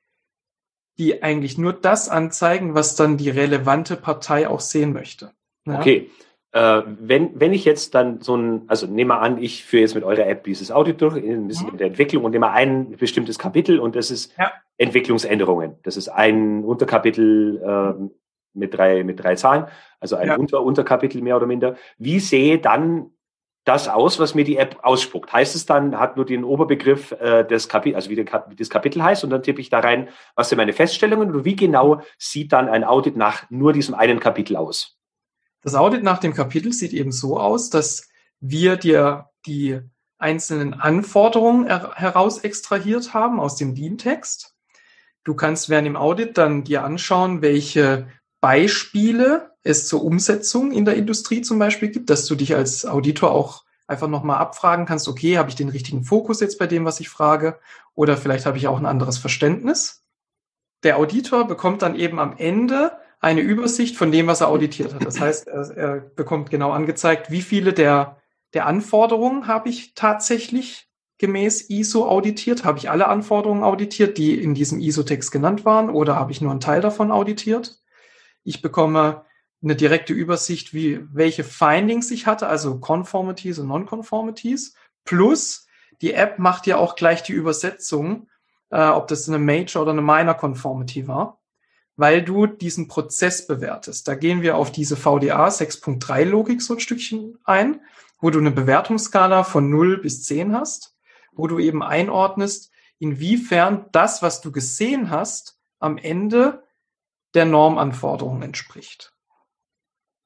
die 0.98 1.22
eigentlich 1.22 1.58
nur 1.58 1.72
das 1.72 2.08
anzeigen, 2.08 2.74
was 2.74 2.96
dann 2.96 3.16
die 3.16 3.30
relevante 3.30 3.96
Partei 3.96 4.48
auch 4.48 4.60
sehen 4.60 4.92
möchte. 4.92 5.32
Ja? 5.66 5.78
Okay. 5.78 6.10
Äh, 6.52 6.82
wenn, 6.98 7.38
wenn 7.38 7.52
ich 7.52 7.64
jetzt 7.64 7.94
dann 7.94 8.22
so 8.22 8.36
ein, 8.36 8.62
also 8.68 8.86
nehme 8.86 9.08
mal 9.08 9.20
an, 9.20 9.40
ich 9.40 9.64
führe 9.64 9.82
jetzt 9.82 9.94
mit 9.94 10.02
eurer 10.02 10.26
App 10.26 10.44
dieses 10.44 10.70
Audit 10.72 11.00
durch, 11.02 11.16
ein 11.16 11.46
bisschen 11.46 11.66
mhm. 11.66 11.72
in 11.72 11.78
der 11.78 11.86
Entwicklung 11.88 12.24
und 12.24 12.30
nehme 12.30 12.50
ein 12.50 12.96
bestimmtes 12.96 13.38
Kapitel 13.38 13.78
und 13.78 13.94
das 13.94 14.10
ist 14.10 14.34
ja. 14.38 14.50
Entwicklungsänderungen. 14.78 15.76
Das 15.82 15.98
ist 15.98 16.08
ein 16.08 16.64
Unterkapitel 16.64 17.62
äh, 17.62 18.08
mit 18.54 18.74
drei, 18.74 19.04
mit 19.04 19.22
drei 19.22 19.34
Zahlen, 19.34 19.66
also 20.00 20.16
ein 20.16 20.28
ja. 20.28 20.36
Unter 20.36 20.62
Unterkapitel 20.62 21.20
mehr 21.20 21.36
oder 21.36 21.46
minder. 21.46 21.76
Wie 21.98 22.18
sehe 22.18 22.58
dann 22.58 23.10
das 23.68 23.86
aus, 23.86 24.18
was 24.18 24.34
mir 24.34 24.44
die 24.44 24.56
App 24.56 24.78
ausspuckt? 24.82 25.32
Heißt 25.32 25.54
es 25.54 25.66
dann, 25.66 25.98
hat 25.98 26.16
nur 26.16 26.24
den 26.24 26.42
Oberbegriff 26.42 27.12
äh, 27.12 27.44
des 27.44 27.68
Kapitel, 27.68 27.96
also 27.96 28.08
wie, 28.08 28.16
der, 28.16 28.46
wie 28.48 28.56
das 28.56 28.70
Kapitel 28.70 29.02
heißt, 29.02 29.24
und 29.24 29.30
dann 29.30 29.42
tippe 29.42 29.60
ich 29.60 29.68
da 29.68 29.80
rein, 29.80 30.08
was 30.34 30.48
sind 30.48 30.56
meine 30.56 30.72
Feststellungen 30.72 31.30
oder 31.30 31.44
wie 31.44 31.56
genau 31.56 32.00
sieht 32.16 32.52
dann 32.52 32.68
ein 32.68 32.84
Audit 32.84 33.16
nach 33.16 33.48
nur 33.50 33.72
diesem 33.72 33.94
einen 33.94 34.20
Kapitel 34.20 34.56
aus? 34.56 34.96
Das 35.62 35.74
Audit 35.74 36.02
nach 36.02 36.18
dem 36.18 36.32
Kapitel 36.34 36.72
sieht 36.72 36.92
eben 36.92 37.12
so 37.12 37.38
aus, 37.38 37.68
dass 37.68 38.08
wir 38.40 38.76
dir 38.76 39.28
die 39.44 39.80
einzelnen 40.16 40.74
Anforderungen 40.74 41.66
heraus 41.66 42.38
extrahiert 42.38 43.12
haben 43.12 43.38
aus 43.38 43.56
dem 43.56 43.74
DIN-Text. 43.74 44.54
Du 45.24 45.34
kannst 45.34 45.68
während 45.68 45.86
dem 45.86 45.96
Audit 45.96 46.38
dann 46.38 46.64
dir 46.64 46.84
anschauen, 46.84 47.42
welche 47.42 48.08
Beispiele 48.40 49.50
es 49.68 49.86
zur 49.86 50.02
Umsetzung 50.02 50.72
in 50.72 50.84
der 50.84 50.96
Industrie 50.96 51.42
zum 51.42 51.58
Beispiel 51.58 51.90
gibt, 51.90 52.08
dass 52.08 52.24
du 52.24 52.34
dich 52.34 52.54
als 52.54 52.86
Auditor 52.86 53.32
auch 53.32 53.64
einfach 53.86 54.08
nochmal 54.08 54.38
abfragen 54.38 54.86
kannst, 54.86 55.08
okay, 55.08 55.38
habe 55.38 55.50
ich 55.50 55.56
den 55.56 55.68
richtigen 55.68 56.04
Fokus 56.04 56.40
jetzt 56.40 56.58
bei 56.58 56.66
dem, 56.66 56.84
was 56.84 57.00
ich 57.00 57.08
frage? 57.08 57.58
Oder 57.94 58.16
vielleicht 58.16 58.46
habe 58.46 58.56
ich 58.56 58.66
auch 58.66 58.78
ein 58.78 58.86
anderes 58.86 59.18
Verständnis. 59.18 60.04
Der 60.84 60.98
Auditor 60.98 61.46
bekommt 61.46 61.82
dann 61.82 61.96
eben 61.96 62.18
am 62.18 62.36
Ende 62.36 62.92
eine 63.20 63.40
Übersicht 63.40 63.96
von 63.96 64.12
dem, 64.12 64.26
was 64.26 64.40
er 64.40 64.48
auditiert 64.48 64.94
hat. 64.94 65.04
Das 65.04 65.20
heißt, 65.20 65.48
er, 65.48 65.76
er 65.76 66.00
bekommt 66.00 66.50
genau 66.50 66.70
angezeigt, 66.70 67.30
wie 67.30 67.42
viele 67.42 67.72
der, 67.72 68.18
der 68.54 68.66
Anforderungen 68.66 69.48
habe 69.48 69.68
ich 69.68 69.94
tatsächlich 69.94 70.88
gemäß 71.18 71.68
ISO 71.68 72.06
auditiert? 72.06 72.64
Habe 72.64 72.78
ich 72.78 72.90
alle 72.90 73.08
Anforderungen 73.08 73.64
auditiert, 73.64 74.16
die 74.16 74.40
in 74.40 74.54
diesem 74.54 74.80
ISO-Text 74.80 75.30
genannt 75.32 75.64
waren, 75.64 75.90
oder 75.90 76.16
habe 76.16 76.32
ich 76.32 76.40
nur 76.40 76.52
einen 76.52 76.60
Teil 76.60 76.80
davon 76.80 77.10
auditiert? 77.10 77.80
Ich 78.44 78.62
bekomme 78.62 79.24
eine 79.62 79.76
direkte 79.76 80.12
Übersicht, 80.12 80.72
wie, 80.72 81.00
welche 81.12 81.44
Findings 81.44 82.10
ich 82.10 82.26
hatte, 82.26 82.46
also 82.46 82.78
Conformities 82.78 83.58
und 83.58 83.68
Non-Conformities. 83.68 84.74
Plus, 85.04 85.66
die 86.00 86.14
App 86.14 86.38
macht 86.38 86.66
ja 86.66 86.76
auch 86.76 86.94
gleich 86.94 87.22
die 87.22 87.32
Übersetzung, 87.32 88.28
äh, 88.70 88.86
ob 88.86 89.08
das 89.08 89.28
eine 89.28 89.38
Major 89.38 89.82
oder 89.82 89.92
eine 89.92 90.02
Minor 90.02 90.34
Conformity 90.34 91.08
war, 91.08 91.40
weil 91.96 92.22
du 92.22 92.46
diesen 92.46 92.86
Prozess 92.86 93.46
bewertest. 93.46 94.06
Da 94.06 94.14
gehen 94.14 94.42
wir 94.42 94.56
auf 94.56 94.70
diese 94.70 94.96
VDA 94.96 95.48
6.3 95.48 96.24
Logik 96.24 96.62
so 96.62 96.74
ein 96.74 96.80
Stückchen 96.80 97.38
ein, 97.44 97.80
wo 98.20 98.30
du 98.30 98.38
eine 98.38 98.52
Bewertungsskala 98.52 99.42
von 99.42 99.70
0 99.70 99.98
bis 99.98 100.22
10 100.24 100.54
hast, 100.54 100.96
wo 101.32 101.46
du 101.46 101.58
eben 101.58 101.82
einordnest, 101.82 102.70
inwiefern 102.98 103.86
das, 103.92 104.22
was 104.22 104.40
du 104.40 104.52
gesehen 104.52 105.10
hast, 105.10 105.58
am 105.78 105.98
Ende 105.98 106.64
der 107.34 107.44
Normanforderungen 107.44 108.42
entspricht. 108.42 109.12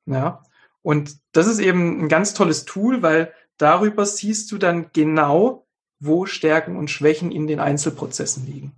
Ja. 0.06 0.42
Und 0.82 1.16
das 1.32 1.46
ist 1.46 1.60
eben 1.60 2.02
ein 2.02 2.08
ganz 2.08 2.34
tolles 2.34 2.64
Tool, 2.64 3.02
weil 3.02 3.32
darüber 3.56 4.04
siehst 4.04 4.50
du 4.50 4.58
dann 4.58 4.90
genau, 4.92 5.66
wo 6.00 6.26
Stärken 6.26 6.76
und 6.76 6.90
Schwächen 6.90 7.30
in 7.30 7.46
den 7.46 7.60
Einzelprozessen 7.60 8.44
liegen. 8.46 8.72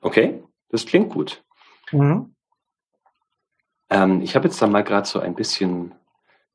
Okay, 0.00 0.42
das 0.70 0.86
klingt 0.86 1.10
gut. 1.10 1.44
Mhm. 1.92 2.34
Ähm, 3.90 4.22
ich 4.22 4.34
habe 4.34 4.48
jetzt 4.48 4.60
da 4.60 4.66
mal 4.66 4.82
gerade 4.82 5.06
so 5.06 5.20
ein 5.20 5.34
bisschen 5.34 5.94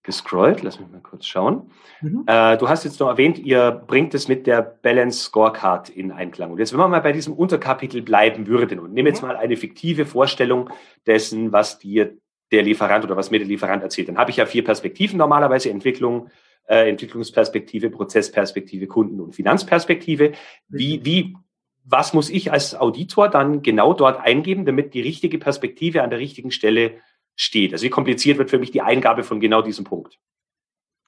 gescrollt. 0.03 0.63
Lass 0.63 0.79
mich 0.79 0.89
mal 0.89 1.01
kurz 1.01 1.25
schauen. 1.25 1.71
Mhm. 2.01 2.23
Äh, 2.25 2.57
du 2.57 2.67
hast 2.67 2.83
jetzt 2.83 2.99
noch 2.99 3.09
erwähnt, 3.09 3.37
ihr 3.37 3.71
bringt 3.71 4.13
es 4.13 4.27
mit 4.27 4.47
der 4.47 4.61
Balance 4.61 5.19
Scorecard 5.19 5.89
in 5.89 6.11
Einklang. 6.11 6.51
Und 6.51 6.59
jetzt, 6.59 6.73
wenn 6.73 6.79
wir 6.79 6.87
mal 6.87 7.01
bei 7.01 7.11
diesem 7.11 7.33
Unterkapitel 7.33 8.01
bleiben 8.01 8.47
würden 8.47 8.79
und 8.79 8.93
nehmen 8.93 9.07
jetzt 9.07 9.21
mhm. 9.21 9.29
mal 9.29 9.37
eine 9.37 9.57
fiktive 9.57 10.05
Vorstellung 10.05 10.69
dessen, 11.05 11.51
was 11.51 11.77
dir 11.79 12.17
der 12.51 12.63
Lieferant 12.63 13.03
oder 13.03 13.15
was 13.15 13.31
mir 13.31 13.39
der 13.39 13.47
Lieferant 13.47 13.83
erzählt. 13.83 14.09
Dann 14.09 14.17
habe 14.17 14.31
ich 14.31 14.37
ja 14.37 14.45
vier 14.45 14.63
Perspektiven 14.63 15.17
normalerweise, 15.17 15.69
Entwicklung, 15.69 16.29
äh, 16.67 16.89
Entwicklungsperspektive, 16.89 17.89
Prozessperspektive, 17.89 18.87
Kunden- 18.87 19.19
und 19.19 19.35
Finanzperspektive. 19.35 20.33
Wie, 20.67 21.03
wie, 21.05 21.35
was 21.83 22.13
muss 22.13 22.29
ich 22.29 22.51
als 22.51 22.75
Auditor 22.75 23.29
dann 23.29 23.61
genau 23.61 23.93
dort 23.93 24.19
eingeben, 24.19 24.65
damit 24.65 24.93
die 24.93 25.01
richtige 25.01 25.37
Perspektive 25.37 26.03
an 26.03 26.09
der 26.09 26.19
richtigen 26.19 26.51
Stelle 26.51 26.97
steht? 27.35 27.73
Also 27.73 27.85
wie 27.85 27.89
kompliziert 27.89 28.37
wird 28.37 28.49
für 28.49 28.59
mich 28.59 28.71
die 28.71 28.81
Eingabe 28.81 29.23
von 29.23 29.39
genau 29.39 29.61
diesem 29.61 29.85
Punkt? 29.85 30.19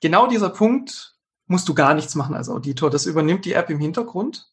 Genau 0.02 0.28
dieser 0.28 0.50
Punkt 0.50 1.16
musst 1.46 1.70
du 1.70 1.76
gar 1.76 1.94
nichts 1.94 2.16
machen 2.16 2.36
als 2.36 2.50
Auditor. 2.50 2.90
Das 2.90 3.06
übernimmt 3.06 3.46
die 3.46 3.54
App 3.54 3.70
im 3.70 3.80
Hintergrund, 3.80 4.52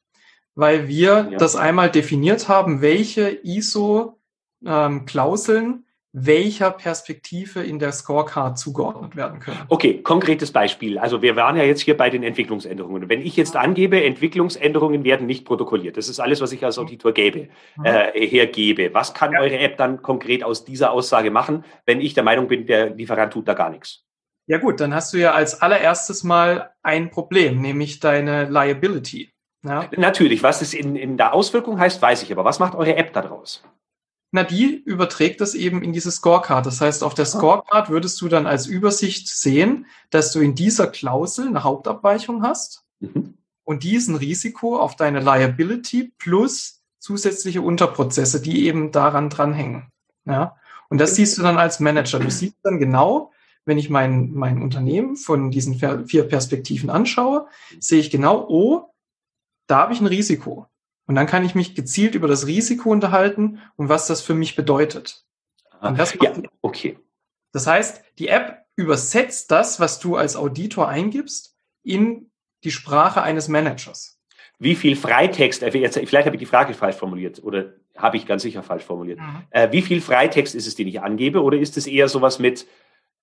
weil 0.54 0.86
wir 0.88 1.28
ja. 1.30 1.38
das 1.38 1.56
einmal 1.56 1.90
definiert 1.90 2.48
haben, 2.48 2.82
welche 2.82 3.40
ISO-Klauseln 3.42 5.66
ähm, 5.66 5.84
welcher 6.26 6.70
Perspektive 6.70 7.62
in 7.62 7.78
der 7.78 7.92
Scorecard 7.92 8.58
zugeordnet 8.58 9.16
werden 9.16 9.40
können. 9.40 9.60
Okay, 9.68 10.02
konkretes 10.02 10.52
Beispiel. 10.52 10.98
Also 10.98 11.22
wir 11.22 11.36
waren 11.36 11.56
ja 11.56 11.64
jetzt 11.64 11.80
hier 11.80 11.96
bei 11.96 12.10
den 12.10 12.22
Entwicklungsänderungen. 12.22 13.08
Wenn 13.08 13.20
ich 13.20 13.36
jetzt 13.36 13.56
angebe, 13.56 14.02
Entwicklungsänderungen 14.02 15.04
werden 15.04 15.26
nicht 15.26 15.44
protokolliert, 15.44 15.96
das 15.96 16.08
ist 16.08 16.20
alles, 16.20 16.40
was 16.40 16.52
ich 16.52 16.64
als 16.64 16.78
Auditor 16.78 17.12
gebe, 17.12 17.48
mhm. 17.76 17.84
äh, 17.84 18.26
hergebe. 18.26 18.94
Was 18.94 19.14
kann 19.14 19.32
ja. 19.32 19.40
eure 19.40 19.58
App 19.58 19.76
dann 19.76 20.02
konkret 20.02 20.44
aus 20.44 20.64
dieser 20.64 20.92
Aussage 20.92 21.30
machen, 21.30 21.64
wenn 21.86 22.00
ich 22.00 22.14
der 22.14 22.24
Meinung 22.24 22.48
bin, 22.48 22.66
der 22.66 22.90
Lieferant 22.90 23.32
tut 23.32 23.48
da 23.48 23.54
gar 23.54 23.70
nichts? 23.70 24.04
Ja 24.46 24.58
gut, 24.58 24.80
dann 24.80 24.94
hast 24.94 25.12
du 25.12 25.18
ja 25.18 25.32
als 25.32 25.60
allererstes 25.60 26.24
mal 26.24 26.70
ein 26.82 27.10
Problem, 27.10 27.60
nämlich 27.60 28.00
deine 28.00 28.48
Liability. 28.48 29.30
Ja? 29.62 29.90
Natürlich, 29.96 30.42
was 30.42 30.62
es 30.62 30.72
in, 30.72 30.96
in 30.96 31.16
der 31.16 31.34
Auswirkung 31.34 31.78
heißt, 31.78 32.00
weiß 32.00 32.22
ich, 32.22 32.32
aber 32.32 32.44
was 32.44 32.58
macht 32.58 32.74
eure 32.74 32.96
App 32.96 33.12
daraus? 33.12 33.62
Na, 34.30 34.44
die 34.44 34.82
überträgt 34.84 35.40
das 35.40 35.54
eben 35.54 35.82
in 35.82 35.92
diese 35.92 36.10
Scorecard. 36.10 36.66
Das 36.66 36.80
heißt, 36.80 37.02
auf 37.02 37.14
der 37.14 37.24
ah. 37.24 37.28
Scorecard 37.28 37.88
würdest 37.88 38.20
du 38.20 38.28
dann 38.28 38.46
als 38.46 38.66
Übersicht 38.66 39.28
sehen, 39.28 39.86
dass 40.10 40.32
du 40.32 40.40
in 40.40 40.54
dieser 40.54 40.86
Klausel 40.86 41.48
eine 41.48 41.64
Hauptabweichung 41.64 42.42
hast 42.42 42.84
mhm. 43.00 43.34
und 43.64 43.84
diesen 43.84 44.16
Risiko 44.16 44.78
auf 44.78 44.96
deine 44.96 45.20
Liability 45.20 46.12
plus 46.18 46.82
zusätzliche 46.98 47.62
Unterprozesse, 47.62 48.42
die 48.42 48.66
eben 48.66 48.92
daran 48.92 49.30
dranhängen. 49.30 49.90
Ja? 50.26 50.56
Und 50.90 50.98
das 50.98 51.14
siehst 51.14 51.38
du 51.38 51.42
dann 51.42 51.56
als 51.56 51.80
Manager. 51.80 52.18
Du 52.18 52.30
siehst 52.30 52.56
dann 52.62 52.78
genau, 52.78 53.32
wenn 53.64 53.78
ich 53.78 53.88
mein, 53.88 54.32
mein 54.32 54.62
Unternehmen 54.62 55.16
von 55.16 55.50
diesen 55.50 55.74
vier 55.74 56.22
Perspektiven 56.24 56.90
anschaue, 56.90 57.46
sehe 57.80 58.00
ich 58.00 58.10
genau, 58.10 58.46
oh, 58.48 58.90
da 59.66 59.78
habe 59.78 59.92
ich 59.92 60.00
ein 60.00 60.06
Risiko. 60.06 60.66
Und 61.08 61.14
dann 61.14 61.26
kann 61.26 61.44
ich 61.44 61.54
mich 61.54 61.74
gezielt 61.74 62.14
über 62.14 62.28
das 62.28 62.46
Risiko 62.46 62.90
unterhalten 62.90 63.60
und 63.76 63.88
was 63.88 64.06
das 64.06 64.20
für 64.20 64.34
mich 64.34 64.56
bedeutet. 64.56 65.24
Und 65.80 65.98
das 65.98 66.14
ja, 66.20 66.34
okay. 66.60 66.98
Das 67.52 67.66
heißt, 67.66 68.02
die 68.18 68.28
App 68.28 68.66
übersetzt 68.76 69.50
das, 69.50 69.80
was 69.80 70.00
du 70.00 70.16
als 70.16 70.36
Auditor 70.36 70.86
eingibst, 70.86 71.56
in 71.82 72.30
die 72.62 72.70
Sprache 72.70 73.22
eines 73.22 73.48
Managers. 73.48 74.20
Wie 74.58 74.74
viel 74.74 74.96
Freitext, 74.96 75.62
äh, 75.62 75.70
vielleicht 75.70 76.26
habe 76.26 76.36
ich 76.36 76.40
die 76.40 76.46
Frage 76.46 76.74
falsch 76.74 76.96
formuliert 76.96 77.42
oder 77.42 77.72
habe 77.96 78.18
ich 78.18 78.26
ganz 78.26 78.42
sicher 78.42 78.62
falsch 78.62 78.84
formuliert. 78.84 79.18
Mhm. 79.18 79.44
Äh, 79.50 79.72
wie 79.72 79.82
viel 79.82 80.02
Freitext 80.02 80.54
ist 80.54 80.66
es, 80.66 80.74
den 80.74 80.88
ich 80.88 81.00
angebe 81.00 81.42
oder 81.42 81.56
ist 81.56 81.78
es 81.78 81.86
eher 81.86 82.08
sowas 82.08 82.38
mit 82.38 82.66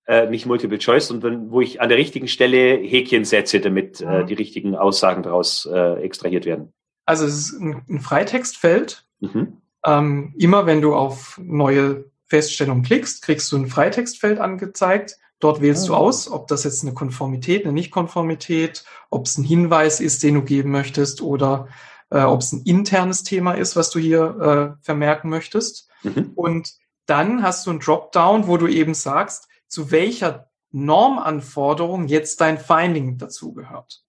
äh, 0.08 0.28
nicht 0.28 0.46
Multiple 0.46 0.78
Choice, 0.78 1.06
sondern 1.06 1.52
wo 1.52 1.60
ich 1.60 1.80
an 1.80 1.88
der 1.88 1.98
richtigen 1.98 2.26
Stelle 2.26 2.78
Häkchen 2.78 3.24
setze, 3.24 3.60
damit 3.60 4.00
mhm. 4.00 4.10
äh, 4.10 4.24
die 4.24 4.34
richtigen 4.34 4.74
Aussagen 4.74 5.22
daraus 5.22 5.66
extrahiert 5.66 6.46
werden? 6.46 6.72
Also 7.06 7.24
es 7.24 7.34
ist 7.34 7.60
ein, 7.60 7.82
ein 7.88 8.00
Freitextfeld. 8.00 9.06
Mhm. 9.20 9.62
Ähm, 9.84 10.34
immer 10.36 10.66
wenn 10.66 10.82
du 10.82 10.94
auf 10.94 11.40
neue 11.42 12.10
Feststellungen 12.26 12.82
klickst, 12.82 13.22
kriegst 13.22 13.50
du 13.52 13.56
ein 13.56 13.68
Freitextfeld 13.68 14.40
angezeigt. 14.40 15.16
Dort 15.38 15.60
wählst 15.60 15.84
oh. 15.84 15.88
du 15.88 15.94
ah. 15.94 15.98
aus, 15.98 16.30
ob 16.30 16.48
das 16.48 16.64
jetzt 16.64 16.82
eine 16.82 16.94
Konformität, 16.94 17.64
eine 17.64 17.72
Nichtkonformität, 17.72 18.84
ob 19.10 19.26
es 19.26 19.38
ein 19.38 19.44
Hinweis 19.44 20.00
ist, 20.00 20.22
den 20.22 20.34
du 20.34 20.42
geben 20.42 20.70
möchtest 20.70 21.22
oder 21.22 21.68
äh, 22.10 22.22
ob 22.22 22.40
es 22.40 22.52
ein 22.52 22.62
internes 22.62 23.22
Thema 23.22 23.52
ist, 23.52 23.76
was 23.76 23.90
du 23.90 23.98
hier 23.98 24.76
äh, 24.80 24.84
vermerken 24.84 25.30
möchtest. 25.30 25.88
Mhm. 26.02 26.32
Und 26.34 26.74
dann 27.06 27.42
hast 27.42 27.66
du 27.66 27.70
ein 27.70 27.80
Dropdown, 27.80 28.48
wo 28.48 28.56
du 28.56 28.66
eben 28.66 28.94
sagst, 28.94 29.48
zu 29.68 29.90
welcher 29.90 30.50
Normanforderung 30.72 32.08
jetzt 32.08 32.40
dein 32.40 32.58
Finding 32.58 33.18
dazugehört. 33.18 34.02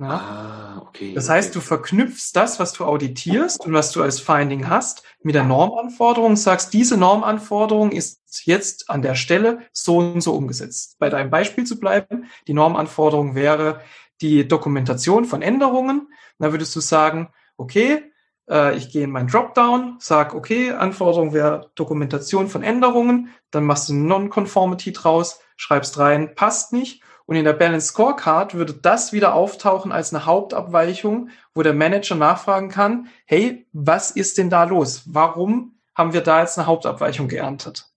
Ja? 0.00 0.08
Ah, 0.08 0.82
okay. 0.86 1.12
Das 1.12 1.28
heißt, 1.28 1.54
du 1.54 1.60
verknüpfst 1.60 2.32
das, 2.32 2.58
was 2.58 2.72
du 2.72 2.86
auditierst 2.86 3.64
und 3.64 3.74
was 3.74 3.92
du 3.92 4.02
als 4.02 4.18
Finding 4.18 4.68
hast, 4.68 5.02
mit 5.22 5.34
der 5.34 5.44
Normanforderung, 5.44 6.36
sagst, 6.36 6.72
diese 6.72 6.96
Normanforderung 6.96 7.92
ist 7.92 8.42
jetzt 8.44 8.88
an 8.88 9.02
der 9.02 9.14
Stelle 9.14 9.60
so 9.72 9.98
und 9.98 10.22
so 10.22 10.34
umgesetzt. 10.34 10.96
Bei 10.98 11.10
deinem 11.10 11.28
Beispiel 11.30 11.64
zu 11.64 11.78
bleiben, 11.78 12.30
die 12.46 12.54
Normanforderung 12.54 13.34
wäre 13.34 13.80
die 14.22 14.48
Dokumentation 14.48 15.26
von 15.26 15.42
Änderungen. 15.42 16.08
Da 16.38 16.52
würdest 16.52 16.74
du 16.74 16.80
sagen, 16.80 17.28
okay, 17.58 18.10
äh, 18.48 18.74
ich 18.76 18.90
gehe 18.90 19.04
in 19.04 19.10
mein 19.10 19.26
Dropdown, 19.26 19.96
sag, 19.98 20.34
okay, 20.34 20.70
Anforderung 20.70 21.34
wäre 21.34 21.70
Dokumentation 21.74 22.48
von 22.48 22.62
Änderungen, 22.62 23.28
dann 23.50 23.64
machst 23.64 23.90
du 23.90 23.92
eine 23.92 24.04
Non-Conformity 24.04 24.92
draus, 24.92 25.40
schreibst 25.56 25.98
rein, 25.98 26.34
passt 26.34 26.72
nicht 26.72 27.02
und 27.30 27.36
in 27.36 27.44
der 27.44 27.52
Balance 27.52 27.86
Scorecard 27.86 28.54
würde 28.54 28.74
das 28.74 29.12
wieder 29.12 29.34
auftauchen 29.34 29.92
als 29.92 30.12
eine 30.12 30.26
Hauptabweichung, 30.26 31.30
wo 31.54 31.62
der 31.62 31.74
Manager 31.74 32.16
nachfragen 32.16 32.70
kann, 32.70 33.06
hey, 33.24 33.68
was 33.72 34.10
ist 34.10 34.36
denn 34.36 34.50
da 34.50 34.64
los? 34.64 35.04
Warum 35.06 35.78
haben 35.94 36.12
wir 36.12 36.22
da 36.22 36.40
jetzt 36.40 36.58
eine 36.58 36.66
Hauptabweichung 36.66 37.28
geerntet? 37.28 37.88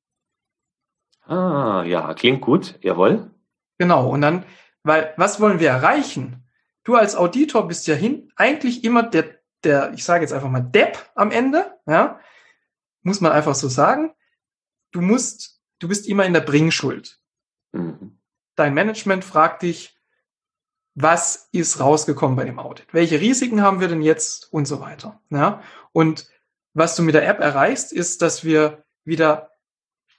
Ah, 1.26 1.84
ja, 1.84 2.14
klingt 2.14 2.42
gut, 2.42 2.78
jawohl. 2.82 3.32
Genau, 3.80 4.08
und 4.12 4.22
dann, 4.22 4.46
weil, 4.84 5.16
was 5.18 5.40
wollen 5.40 5.60
wir 5.60 5.70
erreichen? 5.72 6.48
Du 6.84 6.94
als 6.94 7.16
Auditor 7.16 7.68
bist 7.68 7.88
ja 7.88 7.96
hin, 7.96 8.32
eigentlich 8.36 8.84
immer 8.84 9.02
der, 9.02 9.40
der, 9.64 9.94
ich 9.94 10.04
sage 10.04 10.22
jetzt 10.22 10.34
einfach 10.34 10.50
mal 10.50 10.62
Depp 10.62 11.10
am 11.16 11.32
Ende, 11.32 11.80
ja, 11.88 12.20
muss 13.02 13.20
man 13.20 13.32
einfach 13.32 13.56
so 13.56 13.68
sagen. 13.68 14.14
Du 14.92 15.02
musst, 15.02 15.60
du 15.80 15.88
bist 15.88 16.08
immer 16.08 16.24
in 16.24 16.34
der 16.34 16.42
Bringschuld. 16.42 17.20
Mhm 17.72 18.20
dein 18.56 18.74
Management 18.74 19.24
fragt 19.24 19.64
dich, 19.64 19.96
was 20.96 21.50
ist 21.52 21.80
rausgekommen 21.80 22.36
bei 22.36 22.46
dem 22.46 22.60
Audit? 22.60 22.88
Welche 22.92 23.20
Risiken 23.20 23.62
haben 23.62 23.80
wir 23.80 23.88
denn 23.88 24.02
jetzt 24.02 24.52
und 24.54 24.68
so 24.68 24.80
weiter? 24.80 25.20
Ja? 25.30 25.62
Und 25.92 26.28
was 26.74 26.96
du 26.96 27.04
mit 27.04 27.16
der 27.16 27.28
App 27.28 27.40
erreichst, 27.40 27.92
ist, 27.92 28.22
dass 28.22 28.44
wir 28.44 28.84
wieder 29.04 29.50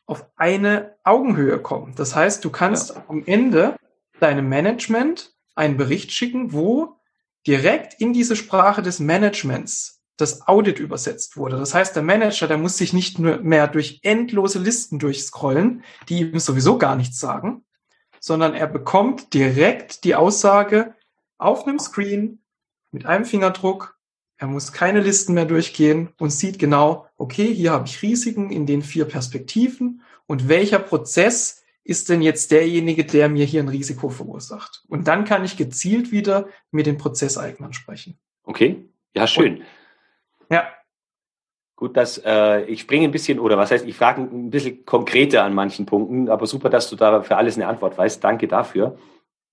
auf 0.06 0.26
eine 0.36 0.96
Augenhöhe 1.04 1.60
kommen. 1.60 1.94
Das 1.94 2.14
heißt, 2.14 2.44
du 2.44 2.50
kannst 2.50 2.90
ja. 2.90 3.04
am 3.08 3.22
Ende 3.24 3.76
deinem 4.20 4.48
Management 4.48 5.34
einen 5.54 5.76
Bericht 5.76 6.12
schicken, 6.12 6.52
wo 6.52 7.00
direkt 7.46 8.00
in 8.00 8.12
diese 8.12 8.36
Sprache 8.36 8.82
des 8.82 9.00
Managements 9.00 10.02
das 10.16 10.46
Audit 10.46 10.78
übersetzt 10.78 11.36
wurde. 11.36 11.56
Das 11.56 11.74
heißt, 11.74 11.96
der 11.96 12.02
Manager, 12.02 12.46
der 12.46 12.58
muss 12.58 12.76
sich 12.76 12.92
nicht 12.92 13.18
mehr 13.18 13.66
durch 13.66 14.00
endlose 14.02 14.58
Listen 14.58 14.98
durchscrollen, 14.98 15.82
die 16.08 16.20
ihm 16.20 16.38
sowieso 16.38 16.78
gar 16.78 16.94
nichts 16.94 17.18
sagen, 17.18 17.64
sondern 18.24 18.54
er 18.54 18.66
bekommt 18.66 19.34
direkt 19.34 20.04
die 20.04 20.14
Aussage 20.14 20.94
auf 21.36 21.66
einem 21.66 21.78
Screen 21.78 22.38
mit 22.90 23.04
einem 23.04 23.26
Fingerdruck. 23.26 23.98
Er 24.38 24.46
muss 24.46 24.72
keine 24.72 25.00
Listen 25.00 25.34
mehr 25.34 25.44
durchgehen 25.44 26.08
und 26.18 26.30
sieht 26.30 26.58
genau, 26.58 27.06
okay, 27.18 27.54
hier 27.54 27.72
habe 27.72 27.86
ich 27.86 28.00
Risiken 28.00 28.48
in 28.48 28.64
den 28.64 28.80
vier 28.80 29.04
Perspektiven 29.04 30.00
und 30.26 30.48
welcher 30.48 30.78
Prozess 30.78 31.64
ist 31.82 32.08
denn 32.08 32.22
jetzt 32.22 32.50
derjenige, 32.50 33.04
der 33.04 33.28
mir 33.28 33.44
hier 33.44 33.62
ein 33.62 33.68
Risiko 33.68 34.08
verursacht? 34.08 34.84
Und 34.88 35.06
dann 35.06 35.26
kann 35.26 35.44
ich 35.44 35.58
gezielt 35.58 36.10
wieder 36.10 36.48
mit 36.70 36.86
den 36.86 36.96
Prozesseignern 36.96 37.74
sprechen. 37.74 38.18
Okay, 38.44 38.88
ja, 39.14 39.26
schön. 39.26 39.58
Und, 39.58 39.64
ja. 40.48 40.66
Gut, 41.76 41.96
dass 41.96 42.18
äh, 42.18 42.64
ich 42.64 42.80
springe 42.80 43.04
ein 43.04 43.10
bisschen, 43.10 43.40
oder 43.40 43.58
was 43.58 43.70
heißt, 43.70 43.86
ich 43.86 43.96
frage 43.96 44.22
ein 44.22 44.50
bisschen 44.50 44.84
konkreter 44.84 45.44
an 45.44 45.54
manchen 45.54 45.86
Punkten, 45.86 46.28
aber 46.28 46.46
super, 46.46 46.70
dass 46.70 46.88
du 46.88 46.96
da 46.96 47.22
für 47.22 47.36
alles 47.36 47.56
eine 47.56 47.66
Antwort 47.66 47.98
weißt. 47.98 48.22
Danke 48.22 48.46
dafür. 48.46 48.96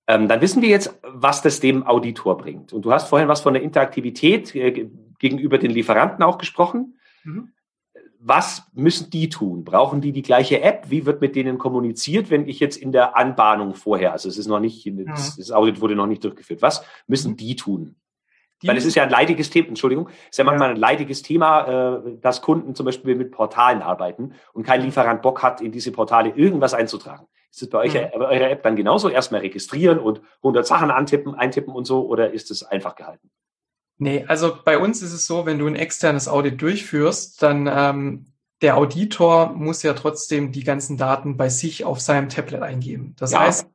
Ähm, 0.08 0.28
dann 0.28 0.42
wissen 0.42 0.62
wir 0.62 0.70
jetzt, 0.70 1.00
was 1.04 1.42
das 1.42 1.60
dem 1.60 1.86
Auditor 1.86 2.38
bringt. 2.38 2.74
Und 2.74 2.86
du 2.86 2.92
hast 2.92 3.10
vorhin 3.10 3.28
was 3.28 3.42
von 3.42 3.54
der 3.54 3.64
Interaktivität 3.64 4.54
äh, 4.56 4.90
gegenüber 5.20 5.58
den 5.58 5.72
Lieferanten 5.72 6.24
auch 6.24 6.38
gesprochen. 6.38 7.00
Mhm 7.24 7.52
was 8.24 8.64
müssen 8.74 9.10
die 9.10 9.30
tun? 9.30 9.64
Brauchen 9.64 10.00
die 10.00 10.12
die 10.12 10.22
gleiche 10.22 10.62
App? 10.62 10.86
Wie 10.90 11.06
wird 11.08 11.22
mit 11.22 11.36
denen 11.36 11.58
kommuniziert, 11.58 12.30
wenn 12.30 12.48
ich 12.48 12.60
jetzt 12.60 12.78
in 12.78 12.92
der 12.92 13.18
Anbahnung 13.18 13.74
vorher, 13.74 14.12
also 14.12 14.30
es 14.30 14.38
ist 14.38 14.48
noch 14.48 14.60
nicht, 14.60 14.90
das, 15.08 15.38
das 15.38 15.52
Audit 15.52 15.82
wurde 15.82 15.96
noch 15.96 16.06
nicht 16.06 16.24
durchgeführt. 16.24 16.62
Was 16.62 16.86
müssen 17.08 17.36
die 17.36 17.56
tun? 17.56 17.96
Die 18.62 18.68
Weil 18.68 18.78
es 18.78 18.86
ist 18.86 18.96
ja 18.96 19.04
ein 19.04 19.10
leidiges 19.10 19.50
Thema, 19.50 19.70
Entschuldigung, 19.70 20.10
es 20.10 20.32
ist 20.32 20.38
ja 20.38 20.44
manchmal 20.44 20.72
ein 20.72 20.76
leidiges 20.76 21.22
Thema, 21.24 21.98
äh, 21.98 22.18
dass 22.22 22.42
Kunden 22.42 22.76
zum 22.76 22.86
Beispiel 22.86 23.16
mit 23.16 23.32
Portalen 23.32 23.82
arbeiten 23.82 24.34
und 24.54 24.64
kein 24.64 24.82
Lieferant 24.82 25.22
Bock 25.22 25.42
hat, 25.42 25.62
in 25.62 25.72
diese 25.72 25.92
Portale 25.92 26.30
irgendwas 26.30 26.74
einzutragen. 26.74 27.28
Ist 27.52 27.64
es 27.64 27.70
bei 27.70 27.80
euch, 27.80 27.94
mhm. 27.94 28.22
eurer 28.22 28.50
App 28.50 28.64
dann 28.64 28.76
genauso? 28.76 29.10
Erstmal 29.10 29.42
registrieren 29.42 30.00
und 30.00 30.22
100 30.38 30.66
Sachen 30.66 30.92
antippen, 30.92 31.36
eintippen 31.36 31.74
und 31.74 31.86
so, 31.86 32.08
oder 32.08 32.32
ist 32.32 32.50
es 32.52 32.64
einfach 32.64 32.96
gehalten? 32.96 33.30
Nee, 33.98 34.26
also 34.28 34.58
bei 34.64 34.78
uns 34.78 35.02
ist 35.02 35.14
es 35.14 35.26
so, 35.26 35.46
wenn 35.46 35.60
du 35.60 35.68
ein 35.68 35.76
externes 35.76 36.28
Audit 36.28 36.62
durchführst, 36.62 37.44
dann 37.44 37.70
ähm, 37.72 38.26
der 38.62 38.78
Auditor 38.78 39.52
muss 39.54 39.84
ja 39.84 39.94
trotzdem 39.94 40.52
die 40.52 40.64
ganzen 40.64 40.98
Daten 40.98 41.36
bei 41.36 41.50
sich 41.50 41.84
auf 41.84 42.00
seinem 42.00 42.30
Tablet 42.30 42.62
eingeben. 42.62 43.16
Das 43.18 43.32
ja. 43.32 43.42
heißt, 43.42 43.68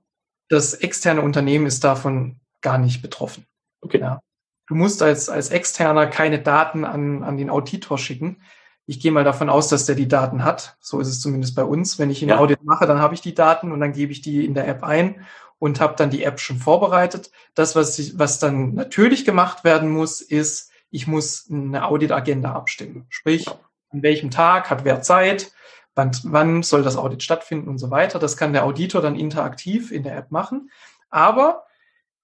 das 0.49 0.75
externe 0.75 1.21
Unternehmen 1.21 1.66
ist 1.66 1.85
davon 1.85 2.40
gar 2.61 2.78
nicht 2.78 3.02
betroffen. 3.02 3.47
Okay. 3.81 4.00
Ja. 4.00 4.21
Du 4.66 4.75
musst 4.75 5.02
als, 5.02 5.28
als 5.28 5.50
Externer 5.50 6.06
keine 6.06 6.40
Daten 6.40 6.85
an, 6.85 7.23
an 7.23 7.37
den 7.37 7.50
Auditor 7.50 7.99
schicken. 7.99 8.42
Ich 8.85 9.00
gehe 9.00 9.12
mal 9.12 9.25
davon 9.25 9.49
aus, 9.49 9.68
dass 9.68 9.87
der 9.87 9.94
die 9.94 10.08
Daten 10.08 10.44
hat. 10.44 10.76
So 10.80 11.00
ist 11.00 11.08
es 11.08 11.20
zumindest 11.20 11.54
bei 11.54 11.64
uns. 11.64 11.99
Wenn 11.99 12.11
ich 12.11 12.23
ein 12.23 12.28
ja. 12.28 12.38
Audit 12.38 12.62
mache, 12.64 12.87
dann 12.87 12.99
habe 12.99 13.14
ich 13.14 13.20
die 13.20 13.35
Daten 13.35 13.73
und 13.73 13.80
dann 13.80 13.92
gebe 13.92 14.12
ich 14.12 14.23
die 14.23 14.44
in 14.44 14.54
der 14.54 14.68
App 14.68 14.82
ein 14.82 15.26
und 15.58 15.80
habe 15.80 15.94
dann 15.96 16.11
die 16.11 16.25
App 16.25 16.40
schon 16.40 16.58
vorbereitet. 16.58 17.30
Das, 17.54 17.75
was, 17.76 17.99
ich, 17.99 18.18
was 18.18 18.38
dann 18.38 18.75
natürlich 18.75 19.25
gemacht 19.25 19.64
werden 19.64 19.90
muss, 19.90 20.20
ist, 20.20 20.70
ich 20.90 21.06
muss 21.06 21.49
eine 21.50 21.85
Audit-Agenda 21.87 22.52
abstimmen. 22.52 23.06
Sprich, 23.08 23.49
an 23.90 24.02
welchem 24.02 24.30
Tag 24.30 24.70
hat 24.70 24.85
wer 24.85 25.02
Zeit, 25.02 25.52
wann, 25.94 26.12
wann 26.25 26.62
soll 26.62 26.82
das 26.82 26.96
Audit 26.96 27.23
stattfinden 27.23 27.68
und 27.68 27.78
so 27.78 27.90
weiter. 27.90 28.18
Das 28.18 28.37
kann 28.37 28.52
der 28.52 28.64
Auditor 28.64 29.00
dann 29.00 29.16
interaktiv 29.16 29.90
in 29.90 30.02
der 30.02 30.16
App 30.16 30.30
machen. 30.30 30.70
Aber 31.11 31.66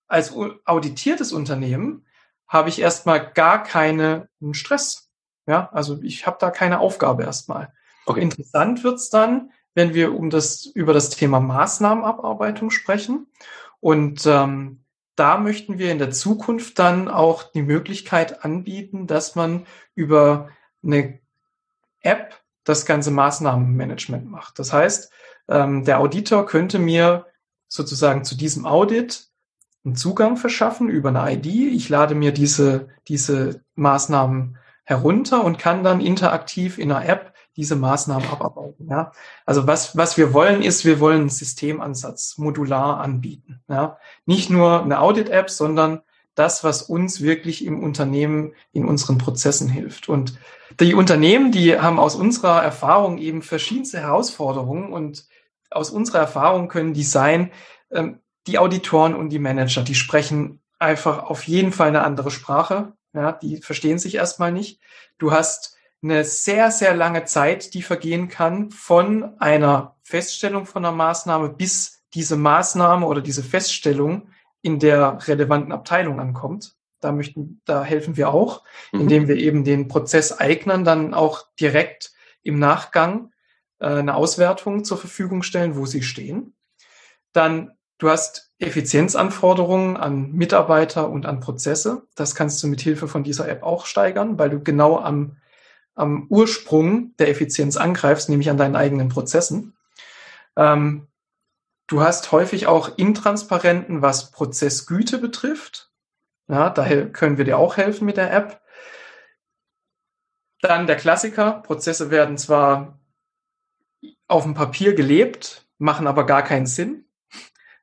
als 0.09 0.35
auditiertes 0.65 1.33
Unternehmen 1.33 2.05
habe 2.53 2.69
ich 2.69 2.81
erstmal 2.81 3.33
gar 3.33 3.63
keinen 3.63 4.29
Stress. 4.53 5.11
Ja, 5.47 5.71
also 5.73 6.01
ich 6.03 6.27
habe 6.27 6.37
da 6.39 6.51
keine 6.51 6.81
Aufgabe 6.81 7.23
erstmal. 7.25 7.73
Okay. 8.05 8.21
Interessant 8.21 8.85
wird's 8.85 9.09
dann, 9.09 9.53
wenn 9.75 9.95
wir 9.95 10.15
um 10.15 10.29
das, 10.29 10.67
über 10.67 10.93
das 10.93 11.09
Thema 11.09 11.41
Maßnahmenabarbeitung 11.41 12.71
sprechen. 12.71 13.27
Und 13.81 14.27
ähm, 14.27 14.85
da 15.17 15.39
möchten 15.39 15.79
wir 15.79 15.91
in 15.91 15.99
der 15.99 16.11
Zukunft 16.11 16.79
dann 16.79 17.09
auch 17.09 17.43
die 17.43 17.63
Möglichkeit 17.63 18.45
anbieten, 18.45 19.07
dass 19.07 19.35
man 19.35 19.67
über 19.95 20.51
eine 20.85 21.19
App 22.01 22.39
das 22.65 22.85
ganze 22.85 23.11
Maßnahmenmanagement 23.11 24.31
macht. 24.31 24.59
Das 24.59 24.75
heißt, 24.75 25.11
ähm, 25.49 25.85
der 25.85 26.01
Auditor 26.01 26.45
könnte 26.45 26.79
mir 26.79 27.27
sozusagen 27.67 28.25
zu 28.25 28.37
diesem 28.37 28.67
Audit 28.67 29.32
einen 29.85 29.97
Zugang 29.97 30.37
verschaffen 30.37 30.89
über 30.89 31.09
eine 31.09 31.33
ID. 31.33 31.47
Ich 31.47 31.89
lade 31.89 32.15
mir 32.15 32.33
diese, 32.33 32.89
diese 33.09 33.63
Maßnahmen 33.75 34.59
herunter 34.85 35.45
und 35.45 35.59
kann 35.59 35.85
dann 35.85 36.01
interaktiv 36.01 36.79
in 36.79 36.93
einer 36.93 37.09
App 37.09 37.33
diese 37.57 37.77
Maßnahmen 37.77 38.29
abarbeiten. 38.31 38.89
Ja? 38.89 39.13
Also 39.45 39.67
was, 39.67 39.97
was 39.97 40.17
wir 40.17 40.33
wollen, 40.33 40.63
ist, 40.63 40.85
wir 40.85 41.01
wollen 41.01 41.23
einen 41.23 41.29
Systemansatz 41.29 42.39
modular 42.39 43.01
anbieten. 43.01 43.61
Ja? 43.69 43.99
Nicht 44.25 44.51
nur 44.51 44.83
eine 44.83 45.01
Audit-App, 45.01 45.51
sondern 45.51 46.01
das, 46.35 46.65
was 46.65 46.83
uns 46.83 47.21
wirklich 47.21 47.65
im 47.65 47.83
Unternehmen 47.83 48.55
in 48.73 48.87
unseren 48.87 49.19
Prozessen 49.19 49.69
hilft. 49.69 50.09
Und 50.09 50.39
die 50.81 50.95
Unternehmen, 50.95 51.53
die 51.53 51.79
haben 51.79 51.99
aus 51.99 52.15
unserer 52.15 52.63
Erfahrung 52.63 53.19
eben 53.19 53.43
verschiedenste 53.43 53.99
Herausforderungen 54.01 54.93
und 54.93 55.27
aus 55.71 55.91
unserer 55.91 56.21
Erfahrung 56.21 56.69
können 56.69 56.95
die 56.95 57.03
sein, 57.03 57.51
ähm, 57.91 58.22
die 58.47 58.59
Auditoren 58.59 59.15
und 59.15 59.31
die 59.31 59.39
Manager, 59.39 59.83
die 59.83 59.95
sprechen 59.95 60.61
einfach 60.79 61.25
auf 61.25 61.45
jeden 61.45 61.73
Fall 61.73 61.89
eine 61.89 62.03
andere 62.03 62.31
Sprache. 62.31 62.93
Ja, 63.15 63.33
die 63.33 63.59
verstehen 63.59 63.99
sich 63.99 64.15
erstmal 64.15 64.53
nicht. 64.53 64.81
Du 65.19 65.33
hast 65.33 65.77
eine 66.03 66.25
sehr, 66.25 66.71
sehr 66.71 66.95
lange 66.95 67.25
Zeit, 67.25 67.75
die 67.75 67.83
vergehen 67.83 68.29
kann 68.29 68.71
von 68.71 69.39
einer 69.39 69.97
Feststellung 70.03 70.67
von 70.67 70.85
einer 70.85 70.95
Maßnahme 70.95 71.51
bis 71.51 72.03
diese 72.15 72.37
Maßnahme 72.37 73.07
oder 73.07 73.21
diese 73.21 73.43
Feststellung 73.43 74.29
in 74.61 74.79
der 74.79 75.19
relevanten 75.27 75.73
Abteilung 75.73 76.21
ankommt. 76.21 76.77
Da 77.01 77.13
möchten, 77.13 77.61
da 77.65 77.83
helfen 77.83 78.17
wir 78.17 78.31
auch, 78.31 78.63
mhm. 78.93 79.03
indem 79.03 79.29
wir 79.29 79.37
eben 79.37 79.65
den 79.65 79.89
Prozesseignern 79.89 80.85
dann 80.85 81.15
auch 81.15 81.47
direkt 81.59 82.13
im 82.43 82.59
Nachgang 82.59 83.33
äh, 83.79 83.87
eine 83.87 84.15
Auswertung 84.15 84.85
zur 84.85 84.99
Verfügung 84.99 85.43
stellen, 85.43 85.77
wo 85.77 85.87
sie 85.87 86.03
stehen. 86.03 86.55
Dann, 87.33 87.73
du 88.03 88.11
hast 88.11 88.53
Effizienzanforderungen 88.59 89.97
an 89.97 90.33
Mitarbeiter 90.33 91.09
und 91.09 91.25
an 91.25 91.39
Prozesse. 91.39 92.03
Das 92.17 92.35
kannst 92.35 92.61
du 92.63 92.67
mit 92.67 92.81
Hilfe 92.81 93.07
von 93.07 93.23
dieser 93.23 93.49
App 93.49 93.63
auch 93.63 93.87
steigern, 93.87 94.39
weil 94.39 94.51
du 94.51 94.61
genau 94.61 94.99
am 94.99 95.37
am 95.95 96.27
Ursprung 96.31 97.15
der 97.19 97.29
Effizienz 97.29 97.77
angreifst, 97.77 98.31
nämlich 98.31 98.49
an 98.49 98.57
deinen 98.57 98.77
eigenen 98.77 99.11
Prozessen. 99.11 99.77
Ähm, 100.57 101.07
du 101.87 102.01
hast 102.01 102.33
häufig 102.33 102.67
auch 102.67 102.97
Intransparenten, 102.97 104.01
was 104.01 104.31
Prozessgüte 104.31 105.19
betrifft. 105.19 105.93
Ja, 106.49 106.71
daher 106.71 107.13
können 107.13 107.37
wir 107.37 107.45
dir 107.45 107.59
auch 107.59 107.77
helfen 107.77 108.07
mit 108.07 108.17
der 108.17 108.33
App. 108.33 108.63
Dann 110.63 110.87
der 110.87 110.97
Klassiker. 110.97 111.61
Prozesse 111.61 112.11
werden 112.11 112.39
zwar 112.39 112.99
auf 114.29 114.45
dem 114.45 114.55
Papier 114.55 114.95
gelebt, 114.95 115.67
machen 115.77 116.07
aber 116.07 116.25
gar 116.25 116.43
keinen 116.43 116.67
Sinn 116.67 117.02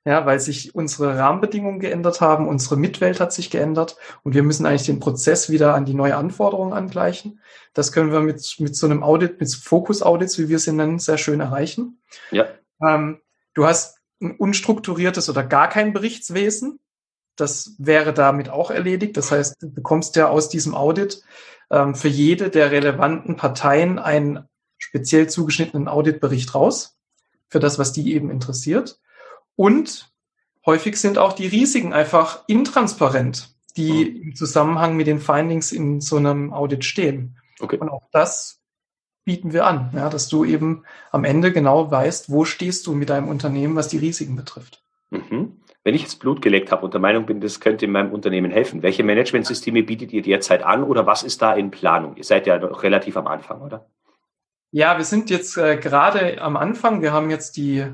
ja, 0.10 0.26
weil 0.26 0.39
sich 0.39 0.74
unsere 0.74 1.19
Rahmenbedingungen 1.19 1.80
geändert 1.80 2.19
haben, 2.19 2.48
unsere 2.48 2.78
Mitwelt 2.78 3.19
hat 3.19 3.32
sich 3.32 3.52
geändert 3.52 3.95
und 4.24 4.34
wir 4.34 4.41
müssen 4.41 4.65
eigentlich 4.65 4.88
den 4.88 5.00
Prozess 5.00 5.52
wieder 5.52 5.76
an 5.76 5.86
die 5.86 5.93
neue 5.93 6.15
Anforderungen 6.15 6.74
angleichen. 6.74 7.41
Das 7.76 7.91
können 7.91 8.12
wir 8.12 8.22
mit, 8.22 8.56
mit 8.58 8.76
so 8.76 8.88
einem 8.88 9.04
Audit, 9.04 9.39
mit 9.39 9.54
Fokus-Audits, 9.54 10.39
wie 10.39 10.50
wir 10.50 10.58
sie 10.58 10.72
nennen, 10.72 10.98
sehr 10.98 11.19
schön 11.19 11.41
erreichen. 11.41 12.02
Ja. 12.32 12.48
Ähm, 12.84 13.22
du 13.54 13.67
hast 13.67 14.00
ein 14.19 14.36
unstrukturiertes 14.36 15.30
oder 15.30 15.43
gar 15.43 15.69
kein 15.69 15.93
Berichtswesen. 15.93 16.80
Das 17.36 17.76
wäre 17.78 18.12
damit 18.12 18.50
auch 18.50 18.72
erledigt. 18.72 19.15
Das 19.15 19.32
heißt, 19.32 19.62
du 19.62 19.72
bekommst 19.72 20.15
ja 20.15 20.30
aus 20.30 20.50
diesem 20.50 20.74
Audit 20.74 21.22
ähm, 21.69 21.93
für 21.93 22.08
jede 22.08 22.50
der 22.50 22.72
relevanten 22.72 23.36
Parteien 23.36 24.00
einen 24.00 24.50
speziell 24.80 25.30
zugeschnittenen 25.30 25.88
Auditbericht 25.88 26.56
raus, 26.56 26.98
für 27.48 27.60
das, 27.60 27.78
was 27.78 27.93
die 27.93 28.12
eben 28.15 28.32
interessiert. 28.32 29.00
Und 29.60 30.10
häufig 30.65 30.95
sind 30.95 31.17
auch 31.17 31.34
die 31.34 31.48
Risiken 31.48 31.91
einfach 31.91 32.45
intransparent, 32.48 33.50
die 33.76 34.06
mhm. 34.06 34.22
im 34.22 34.36
Zusammenhang 34.36 34.95
mit 34.95 35.06
den 35.06 35.19
Findings 35.19 35.74
in 35.74 36.00
so 36.00 36.15
einem 36.15 36.54
Audit 36.54 36.86
stehen. 36.86 37.38
Okay. 37.60 37.76
Und 37.78 37.89
auch 37.89 38.08
das 38.13 38.62
bieten 39.26 39.52
wir 39.52 39.67
an, 39.67 39.91
ja, 39.93 40.10
dass 40.10 40.30
du 40.30 40.45
eben 40.45 40.86
am 41.12 41.26
Ende 41.26 41.52
genau 41.52 41.91
weißt, 41.91 42.32
wo 42.32 42.45
stehst 42.45 42.88
du 42.88 42.93
mit 42.93 43.10
deinem 43.10 43.28
Unternehmen, 43.28 43.76
was 43.76 43.89
die 43.89 43.98
Risiken 43.98 44.38
betrifft. 44.38 44.82
Mhm. 45.10 45.60
Wenn 45.84 45.93
ich 45.93 46.04
jetzt 46.04 46.22
Blut 46.22 46.41
geleckt 46.41 46.72
habe 46.72 46.86
und 46.86 46.93
der 46.93 47.02
Meinung 47.02 47.26
bin, 47.26 47.41
das 47.41 47.60
könnte 47.60 47.84
in 47.84 47.91
meinem 47.91 48.13
Unternehmen 48.13 48.52
helfen, 48.52 48.82
welche 48.82 49.04
Managementsysteme 49.04 49.84
bietet 49.84 50.13
ihr 50.13 50.22
derzeit 50.22 50.63
an 50.63 50.86
oder 50.86 51.06
was 51.06 51.24
ist 51.24 51.41
da 51.41 51.54
in 51.54 51.69
Planung? 51.69 52.15
Ihr 52.15 52.24
seid 52.24 52.48
ja 52.48 52.58
noch 52.60 52.82
relativ 52.82 53.17
am 53.17 53.28
Anfang, 53.28 53.60
oder? 53.60 53.89
Ja, 54.72 54.98
wir 54.98 55.04
sind 55.04 55.30
jetzt 55.30 55.58
äh, 55.58 55.76
gerade 55.76 56.41
am 56.41 56.56
Anfang. 56.56 57.02
Wir 57.02 57.12
haben 57.12 57.30
jetzt 57.30 57.58
die, 57.58 57.86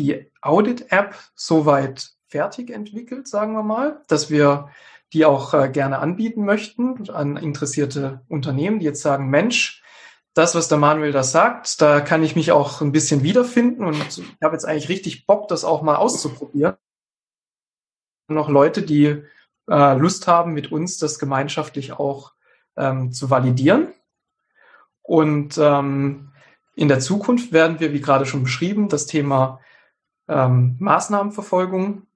die 0.00 0.30
Audit-App 0.40 1.14
soweit 1.34 2.10
fertig 2.26 2.70
entwickelt, 2.70 3.28
sagen 3.28 3.52
wir 3.52 3.62
mal, 3.62 4.02
dass 4.08 4.30
wir 4.30 4.70
die 5.12 5.24
auch 5.24 5.54
äh, 5.54 5.68
gerne 5.68 5.98
anbieten 5.98 6.44
möchten 6.44 7.10
an 7.10 7.36
interessierte 7.36 8.20
Unternehmen, 8.28 8.78
die 8.78 8.86
jetzt 8.86 9.02
sagen, 9.02 9.28
Mensch, 9.28 9.82
das, 10.34 10.54
was 10.54 10.68
der 10.68 10.78
Manuel 10.78 11.12
da 11.12 11.24
sagt, 11.24 11.80
da 11.80 12.00
kann 12.00 12.22
ich 12.22 12.36
mich 12.36 12.52
auch 12.52 12.80
ein 12.80 12.92
bisschen 12.92 13.24
wiederfinden 13.24 13.84
und 13.84 13.96
ich 14.18 14.24
habe 14.42 14.54
jetzt 14.54 14.64
eigentlich 14.64 14.88
richtig 14.88 15.26
Bock, 15.26 15.48
das 15.48 15.64
auch 15.64 15.82
mal 15.82 15.96
auszuprobieren. 15.96 16.76
Noch 18.28 18.48
Leute, 18.48 18.82
die 18.82 19.24
äh, 19.68 19.94
Lust 19.98 20.28
haben, 20.28 20.52
mit 20.52 20.70
uns 20.70 20.98
das 20.98 21.18
gemeinschaftlich 21.18 21.92
auch 21.92 22.34
ähm, 22.76 23.12
zu 23.12 23.28
validieren. 23.28 23.88
Und 25.02 25.58
ähm, 25.58 26.30
in 26.76 26.86
der 26.86 27.00
Zukunft 27.00 27.52
werden 27.52 27.80
wir, 27.80 27.92
wie 27.92 28.00
gerade 28.00 28.24
schon 28.24 28.44
beschrieben, 28.44 28.88
das 28.88 29.06
Thema 29.06 29.60
ähm, 30.30 30.76
Maßnahmenverfolgung 30.78 32.06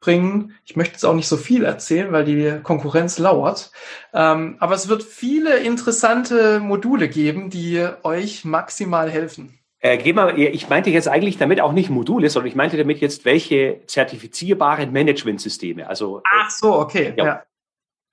bringen. 0.00 0.54
Ich 0.64 0.76
möchte 0.76 0.94
jetzt 0.94 1.04
auch 1.04 1.14
nicht 1.14 1.28
so 1.28 1.36
viel 1.36 1.64
erzählen, 1.64 2.12
weil 2.12 2.24
die 2.24 2.60
Konkurrenz 2.62 3.18
lauert. 3.18 3.72
Ähm, 4.12 4.56
aber 4.58 4.74
es 4.74 4.88
wird 4.88 5.02
viele 5.02 5.58
interessante 5.58 6.60
Module 6.60 7.08
geben, 7.08 7.48
die 7.48 7.86
euch 8.02 8.44
maximal 8.44 9.10
helfen. 9.10 9.58
Äh, 9.78 9.98
geh 9.98 10.12
mal, 10.12 10.38
ich 10.38 10.68
meinte 10.68 10.90
jetzt 10.90 11.08
eigentlich 11.08 11.38
damit 11.38 11.60
auch 11.60 11.72
nicht 11.72 11.90
Module, 11.90 12.28
sondern 12.30 12.48
ich 12.48 12.54
meinte 12.54 12.76
damit 12.76 13.00
jetzt 13.00 13.24
welche 13.24 13.80
zertifizierbaren 13.86 14.92
Managementsysteme. 14.92 15.88
Also, 15.88 16.18
äh, 16.18 16.22
Ach 16.30 16.50
so, 16.50 16.74
okay. 16.74 17.14
Ja. 17.16 17.24
ja. 17.24 17.42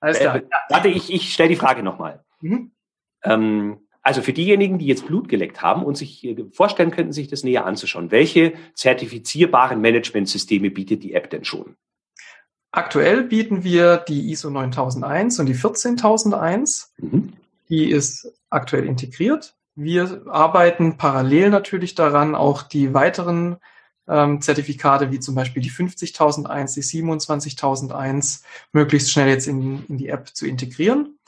Alles 0.00 0.18
klar. 0.18 0.36
Äh, 0.36 0.42
warte, 0.70 0.88
ich, 0.88 1.12
ich 1.12 1.32
stelle 1.32 1.50
die 1.50 1.56
Frage 1.56 1.82
nochmal. 1.82 2.24
Mhm. 2.40 2.72
Ähm, 3.22 3.86
also 4.02 4.22
für 4.22 4.32
diejenigen, 4.32 4.78
die 4.78 4.86
jetzt 4.86 5.06
Blut 5.06 5.28
geleckt 5.28 5.62
haben 5.62 5.84
und 5.84 5.96
sich 5.96 6.24
äh, 6.24 6.44
vorstellen 6.52 6.90
könnten, 6.90 7.12
sich 7.12 7.28
das 7.28 7.44
näher 7.44 7.66
anzuschauen, 7.66 8.10
welche 8.10 8.54
zertifizierbaren 8.74 9.80
Managementsysteme 9.80 10.70
bietet 10.70 11.02
die 11.02 11.14
App 11.14 11.30
denn 11.30 11.44
schon? 11.44 11.76
Aktuell 12.72 13.24
bieten 13.24 13.64
wir 13.64 13.96
die 13.96 14.30
ISO 14.30 14.48
9001 14.48 15.40
und 15.40 15.46
die 15.46 15.54
14001. 15.54 16.94
Mhm. 16.98 17.32
Die 17.68 17.90
ist 17.90 18.32
aktuell 18.48 18.86
integriert. 18.86 19.54
Wir 19.74 20.22
arbeiten 20.26 20.96
parallel 20.96 21.50
natürlich 21.50 21.94
daran, 21.94 22.34
auch 22.34 22.62
die 22.62 22.94
weiteren 22.94 23.56
ähm, 24.08 24.40
Zertifikate 24.40 25.10
wie 25.10 25.20
zum 25.20 25.34
Beispiel 25.34 25.62
die 25.62 25.70
50.001, 25.70 26.74
die 26.74 26.82
27.001 26.82 28.42
möglichst 28.72 29.12
schnell 29.12 29.28
jetzt 29.28 29.46
in, 29.46 29.84
in 29.86 29.98
die 29.98 30.08
App 30.08 30.34
zu 30.34 30.46
integrieren. 30.46 31.18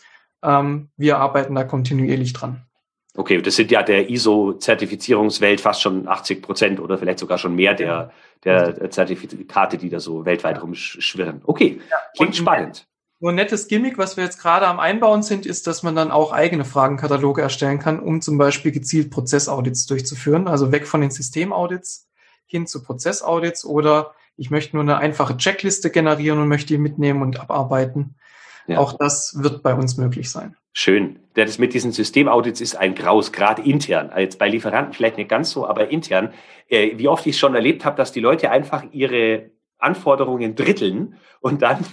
Ähm, 0.43 0.91
wir 0.97 1.19
arbeiten 1.19 1.55
da 1.55 1.65
kontinuierlich 1.65 2.33
dran. 2.33 2.67
Okay, 3.15 3.43
das 3.43 3.57
sind 3.57 3.71
ja 3.71 3.83
der 3.83 4.09
ISO-Zertifizierungswelt 4.09 5.61
fast 5.61 5.83
schon 5.83 6.09
80 6.09 6.41
Prozent 6.43 6.81
oder 6.81 6.97
vielleicht 6.97 7.19
sogar 7.19 7.37
schon 7.37 7.55
mehr 7.55 7.75
der, 7.75 8.11
der 8.45 8.91
Zertifikate, 8.91 9.77
die 9.77 9.91
da 9.91 10.01
so 10.01 10.25
weltweit 10.25 10.63
rumschwirren. 10.63 11.43
Okay, 11.45 11.81
ja, 11.91 11.97
klingt 12.17 12.37
spannend. 12.37 12.87
Nur 13.21 13.31
ein 13.31 13.37
nettes 13.37 13.69
Gimmick, 13.69 13.99
was 13.99 14.17
wir 14.17 14.25
jetzt 14.25 14.41
gerade 14.41 14.67
am 14.67 14.81
Einbauen 14.81 15.23
sind, 15.23 15.47
ist, 15.47 15.69
dass 15.69 15.85
man 15.85 15.95
dann 15.95 16.11
auch 16.11 16.33
eigene 16.33 16.65
Fragenkataloge 16.65 17.41
erstellen 17.41 17.79
kann, 17.79 18.01
um 18.01 18.21
zum 18.21 18.37
Beispiel 18.37 18.73
gezielt 18.73 19.13
Prozessaudits 19.13 19.87
durchzuführen. 19.87 20.49
Also 20.49 20.73
weg 20.73 20.89
von 20.89 21.03
den 21.03 21.13
Systemaudits 21.13 22.09
hin 22.47 22.67
zu 22.67 22.83
Prozessaudits 22.83 23.65
oder 23.65 24.15
ich 24.37 24.51
möchte 24.51 24.75
nur 24.75 24.83
eine 24.83 24.97
einfache 24.97 25.37
Checkliste 25.37 25.91
generieren 25.91 26.41
und 26.41 26.49
möchte 26.49 26.75
die 26.75 26.79
mitnehmen 26.79 27.23
und 27.23 27.39
abarbeiten. 27.39 28.17
Ja. 28.67 28.79
Auch 28.79 28.97
das 28.97 29.43
wird 29.43 29.63
bei 29.63 29.75
uns 29.75 29.97
möglich 29.97 30.31
sein. 30.31 30.57
Schön. 30.73 31.19
Das 31.35 31.59
mit 31.59 31.75
diesen 31.75 31.93
Systemaudits 31.93 32.61
ist 32.61 32.77
ein 32.77 32.95
Graus, 32.95 33.33
gerade 33.33 33.63
intern. 33.63 34.11
Jetzt 34.17 34.39
bei 34.39 34.49
Lieferanten 34.49 34.95
vielleicht 34.95 35.17
nicht 35.17 35.29
ganz 35.29 35.51
so, 35.51 35.67
aber 35.67 35.91
intern. 35.91 36.33
Äh, 36.69 36.97
wie 36.97 37.09
oft 37.09 37.27
ich 37.27 37.39
schon 37.39 37.55
erlebt 37.55 37.85
habe, 37.85 37.97
dass 37.97 38.13
die 38.13 38.21
Leute 38.21 38.51
einfach 38.51 38.85
ihre 38.93 39.51
Anforderungen 39.79 40.55
dritteln 40.55 41.17
und 41.41 41.63
dann 41.63 41.85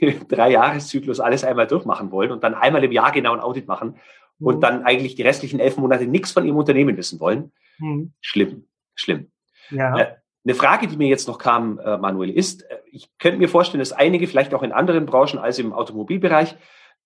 drei 0.28 0.50
Jahreszyklus 0.50 1.20
alles 1.20 1.44
einmal 1.44 1.66
durchmachen 1.66 2.10
wollen 2.10 2.32
und 2.32 2.42
dann 2.44 2.54
einmal 2.54 2.84
im 2.84 2.92
Jahr 2.92 3.12
genau 3.12 3.32
ein 3.32 3.40
Audit 3.40 3.68
machen 3.68 3.96
mhm. 4.38 4.46
und 4.46 4.60
dann 4.60 4.84
eigentlich 4.84 5.14
die 5.14 5.22
restlichen 5.22 5.60
elf 5.60 5.76
Monate 5.76 6.06
nichts 6.06 6.32
von 6.32 6.44
ihrem 6.44 6.56
Unternehmen 6.56 6.96
wissen 6.96 7.20
wollen. 7.20 7.52
Mhm. 7.78 8.12
Schlimm, 8.20 8.66
schlimm. 8.94 9.30
Ja. 9.70 9.98
Äh, 9.98 10.16
eine 10.44 10.54
Frage, 10.54 10.86
die 10.86 10.96
mir 10.96 11.08
jetzt 11.08 11.26
noch 11.26 11.38
kam, 11.38 11.78
äh, 11.78 11.96
Manuel, 11.98 12.30
ist, 12.30 12.64
ich 12.96 13.10
könnte 13.18 13.38
mir 13.38 13.48
vorstellen, 13.48 13.80
dass 13.80 13.92
einige 13.92 14.26
vielleicht 14.26 14.54
auch 14.54 14.62
in 14.62 14.72
anderen 14.72 15.06
Branchen 15.06 15.38
als 15.38 15.58
im 15.58 15.72
Automobilbereich, 15.72 16.56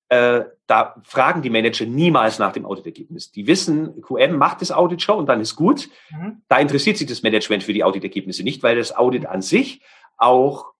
äh, 0.08 0.44
da 0.66 0.94
fragen 1.02 1.42
die 1.42 1.50
Manager 1.50 1.84
niemals 1.84 2.38
nach 2.38 2.52
dem 2.52 2.64
Auditergebnis. 2.64 3.32
Die 3.32 3.46
wissen, 3.46 4.00
QM 4.02 4.36
macht 4.36 4.60
das 4.60 4.72
Audit 4.72 5.02
schon 5.02 5.18
und 5.18 5.26
dann 5.26 5.40
ist 5.40 5.56
gut. 5.56 5.88
Mhm. 6.10 6.42
Da 6.48 6.58
interessiert 6.58 6.96
sich 6.96 7.08
das 7.08 7.22
Management 7.22 7.64
für 7.64 7.72
die 7.72 7.84
Auditergebnisse 7.84 8.42
nicht, 8.42 8.62
weil 8.62 8.76
das 8.76 8.96
Audit 8.96 9.26
an 9.26 9.42
sich 9.42 9.82
auch 10.16 10.72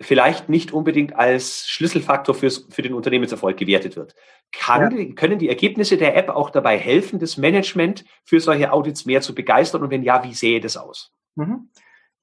vielleicht 0.00 0.48
nicht 0.48 0.72
unbedingt 0.72 1.16
als 1.16 1.66
Schlüsselfaktor 1.66 2.34
fürs, 2.34 2.66
für 2.70 2.82
den 2.82 2.94
Unternehmenserfolg 2.94 3.56
gewertet 3.56 3.96
wird. 3.96 4.14
Kann, 4.52 4.96
ja. 4.96 5.14
Können 5.14 5.40
die 5.40 5.48
Ergebnisse 5.48 5.96
der 5.96 6.16
App 6.16 6.28
auch 6.28 6.50
dabei 6.50 6.78
helfen, 6.78 7.18
das 7.18 7.36
Management 7.36 8.04
für 8.24 8.38
solche 8.38 8.72
Audits 8.72 9.06
mehr 9.06 9.22
zu 9.22 9.34
begeistern? 9.34 9.82
Und 9.82 9.90
wenn 9.90 10.04
ja, 10.04 10.22
wie 10.22 10.34
sähe 10.34 10.60
das 10.60 10.76
aus? 10.76 11.12
Mhm. 11.34 11.70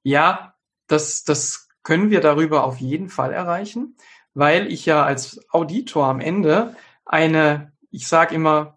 Ja, 0.02 0.54
das, 0.86 1.24
das 1.24 1.65
können 1.86 2.10
wir 2.10 2.20
darüber 2.20 2.64
auf 2.64 2.78
jeden 2.78 3.08
Fall 3.08 3.32
erreichen, 3.32 3.94
weil 4.34 4.72
ich 4.72 4.86
ja 4.86 5.04
als 5.04 5.40
Auditor 5.52 6.06
am 6.06 6.18
Ende 6.18 6.74
eine, 7.04 7.70
ich 7.92 8.08
sage 8.08 8.34
immer, 8.34 8.76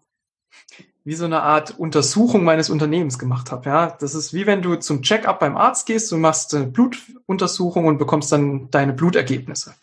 wie 1.02 1.14
so 1.14 1.24
eine 1.24 1.42
Art 1.42 1.76
Untersuchung 1.76 2.44
meines 2.44 2.70
Unternehmens 2.70 3.18
gemacht 3.18 3.50
habe. 3.50 3.68
Ja, 3.68 3.96
das 3.98 4.14
ist 4.14 4.32
wie 4.32 4.46
wenn 4.46 4.62
du 4.62 4.76
zum 4.76 5.02
Check-up 5.02 5.40
beim 5.40 5.56
Arzt 5.56 5.86
gehst, 5.86 6.12
du 6.12 6.18
machst 6.18 6.54
eine 6.54 6.68
Blutuntersuchung 6.68 7.86
und 7.86 7.98
bekommst 7.98 8.30
dann 8.30 8.70
deine 8.70 8.92
Blutergebnisse. 8.92 9.74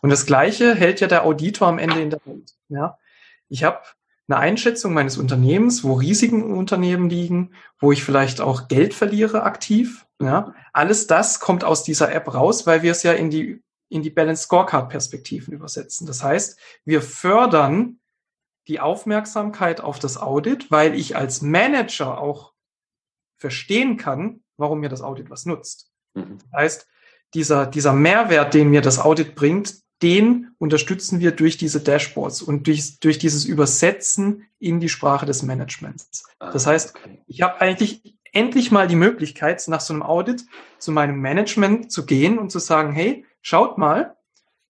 Und 0.00 0.10
das 0.10 0.24
Gleiche 0.24 0.76
hält 0.76 1.00
ja 1.00 1.08
der 1.08 1.24
Auditor 1.24 1.66
am 1.66 1.80
Ende 1.80 2.00
in 2.00 2.10
der 2.10 2.20
Hand. 2.24 2.54
Ja, 2.68 2.98
ich 3.48 3.64
habe 3.64 3.80
eine 4.28 4.38
Einschätzung 4.38 4.92
meines 4.92 5.18
Unternehmens, 5.18 5.84
wo 5.84 5.94
Risiken 5.94 6.42
im 6.42 6.56
Unternehmen 6.56 7.08
liegen, 7.08 7.52
wo 7.78 7.92
ich 7.92 8.02
vielleicht 8.02 8.40
auch 8.40 8.68
Geld 8.68 8.94
verliere 8.94 9.44
aktiv. 9.44 10.06
Ja, 10.20 10.54
alles 10.72 11.06
das 11.06 11.40
kommt 11.40 11.62
aus 11.62 11.84
dieser 11.84 12.12
App 12.12 12.32
raus, 12.32 12.66
weil 12.66 12.82
wir 12.82 12.92
es 12.92 13.02
ja 13.02 13.12
in 13.12 13.30
die, 13.30 13.62
in 13.88 14.02
die 14.02 14.10
Balance 14.10 14.44
Scorecard 14.44 14.88
Perspektiven 14.88 15.52
übersetzen. 15.52 16.06
Das 16.06 16.22
heißt, 16.22 16.58
wir 16.84 17.02
fördern 17.02 18.00
die 18.66 18.80
Aufmerksamkeit 18.80 19.80
auf 19.80 19.98
das 19.98 20.16
Audit, 20.16 20.70
weil 20.70 20.94
ich 20.94 21.16
als 21.16 21.42
Manager 21.42 22.18
auch 22.18 22.52
verstehen 23.36 23.96
kann, 23.96 24.42
warum 24.56 24.80
mir 24.80 24.88
das 24.88 25.02
Audit 25.02 25.30
was 25.30 25.46
nutzt. 25.46 25.92
Mhm. 26.14 26.38
Das 26.38 26.60
heißt, 26.60 26.88
dieser, 27.34 27.66
dieser 27.66 27.92
Mehrwert, 27.92 28.54
den 28.54 28.70
mir 28.70 28.80
das 28.80 28.98
Audit 28.98 29.34
bringt, 29.34 29.85
den 30.02 30.54
unterstützen 30.58 31.20
wir 31.20 31.32
durch 31.32 31.56
diese 31.56 31.80
Dashboards 31.80 32.42
und 32.42 32.66
durch, 32.66 33.00
durch 33.00 33.18
dieses 33.18 33.44
Übersetzen 33.44 34.44
in 34.58 34.80
die 34.80 34.88
Sprache 34.88 35.26
des 35.26 35.42
Managements. 35.42 36.24
Ah, 36.38 36.50
das 36.50 36.66
heißt, 36.66 36.94
ich 37.26 37.42
habe 37.42 37.60
eigentlich 37.60 38.16
endlich 38.32 38.70
mal 38.70 38.86
die 38.86 38.96
Möglichkeit, 38.96 39.66
nach 39.68 39.80
so 39.80 39.94
einem 39.94 40.02
Audit 40.02 40.44
zu 40.78 40.92
meinem 40.92 41.20
Management 41.20 41.90
zu 41.90 42.04
gehen 42.04 42.38
und 42.38 42.50
zu 42.52 42.58
sagen, 42.58 42.92
hey, 42.92 43.24
schaut 43.40 43.78
mal, 43.78 44.16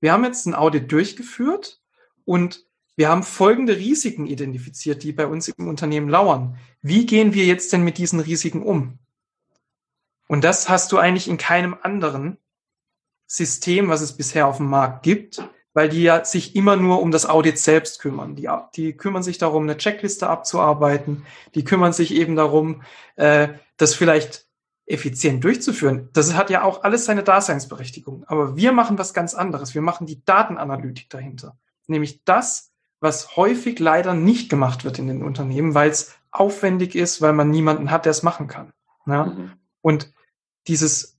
wir 0.01 0.13
haben 0.13 0.25
jetzt 0.25 0.47
ein 0.47 0.55
Audit 0.55 0.93
durchgeführt 0.93 1.81
und 2.25 2.65
wir 2.95 3.09
haben 3.09 3.25
folgende 3.25 3.77
Risiken 3.77 4.27
identifiziert, 4.27 5.03
die 5.03 5.13
bei 5.13 5.27
uns 5.27 5.49
im 5.49 5.69
Unternehmen 5.69 6.09
lauern. 6.09 6.57
Wie 6.81 7.05
gehen 7.05 7.35
wir 7.35 7.45
jetzt 7.45 7.73
denn 7.73 7.83
mit 7.83 7.99
diesen 7.99 8.21
Risiken 8.21 8.63
um? 8.63 8.99
Und 10.29 10.45
das 10.45 10.69
hast 10.69 10.93
du 10.93 10.99
eigentlich 10.99 11.29
in 11.29 11.37
keinem 11.37 11.77
anderen 11.81 12.39
System, 13.27 13.89
was 13.89 14.01
es 14.01 14.17
bisher 14.17 14.47
auf 14.47 14.59
dem 14.59 14.67
Markt 14.67 15.03
gibt, 15.03 15.43
weil 15.75 15.89
die 15.89 16.03
ja 16.03 16.25
sich 16.25 16.57
immer 16.57 16.77
nur 16.77 17.03
um 17.03 17.11
das 17.11 17.27
Audit 17.27 17.59
selbst 17.59 18.01
kümmern. 18.01 18.35
Die, 18.35 18.49
die 18.77 18.97
kümmern 18.97 19.23
sich 19.23 19.39
darum, 19.39 19.65
eine 19.65 19.77
Checkliste 19.77 20.29
abzuarbeiten. 20.29 21.27
Die 21.55 21.65
kümmern 21.65 21.93
sich 21.93 22.15
eben 22.15 22.37
darum, 22.37 22.83
äh, 23.17 23.49
das 23.77 23.95
vielleicht 23.95 24.47
effizient 24.87 25.43
durchzuführen. 25.45 26.09
Das 26.13 26.35
hat 26.35 26.49
ja 26.49 26.63
auch 26.63 26.85
alles 26.85 27.05
seine 27.05 27.25
Daseinsberechtigung. 27.25 28.25
Aber 28.27 28.57
wir 28.57 28.73
machen 28.73 28.99
was 28.99 29.13
ganz 29.13 29.35
anderes. 29.35 29.75
Wir 29.75 29.83
machen 29.83 30.07
die 30.07 30.25
Datenanalytik 30.25 31.11
dahinter. 31.11 31.59
Nämlich 31.89 32.25
das, 32.25 32.73
was 33.01 33.37
häufig 33.37 33.79
leider 33.79 34.15
nicht 34.15 34.49
gemacht 34.49 34.85
wird 34.85 34.99
in 34.99 35.09
den 35.09 35.23
Unternehmen, 35.23 35.75
weil 35.75 35.91
es 35.91 36.15
aufwendig 36.31 36.95
ist, 36.95 37.21
weil 37.21 37.33
man 37.33 37.51
niemanden 37.51 37.91
hat, 37.91 38.05
der 38.05 38.13
es 38.13 38.23
machen 38.23 38.47
kann. 38.47 38.73
Ja? 39.07 39.27
Mhm. 39.27 39.53
Und 39.83 40.13
dieses 40.69 41.16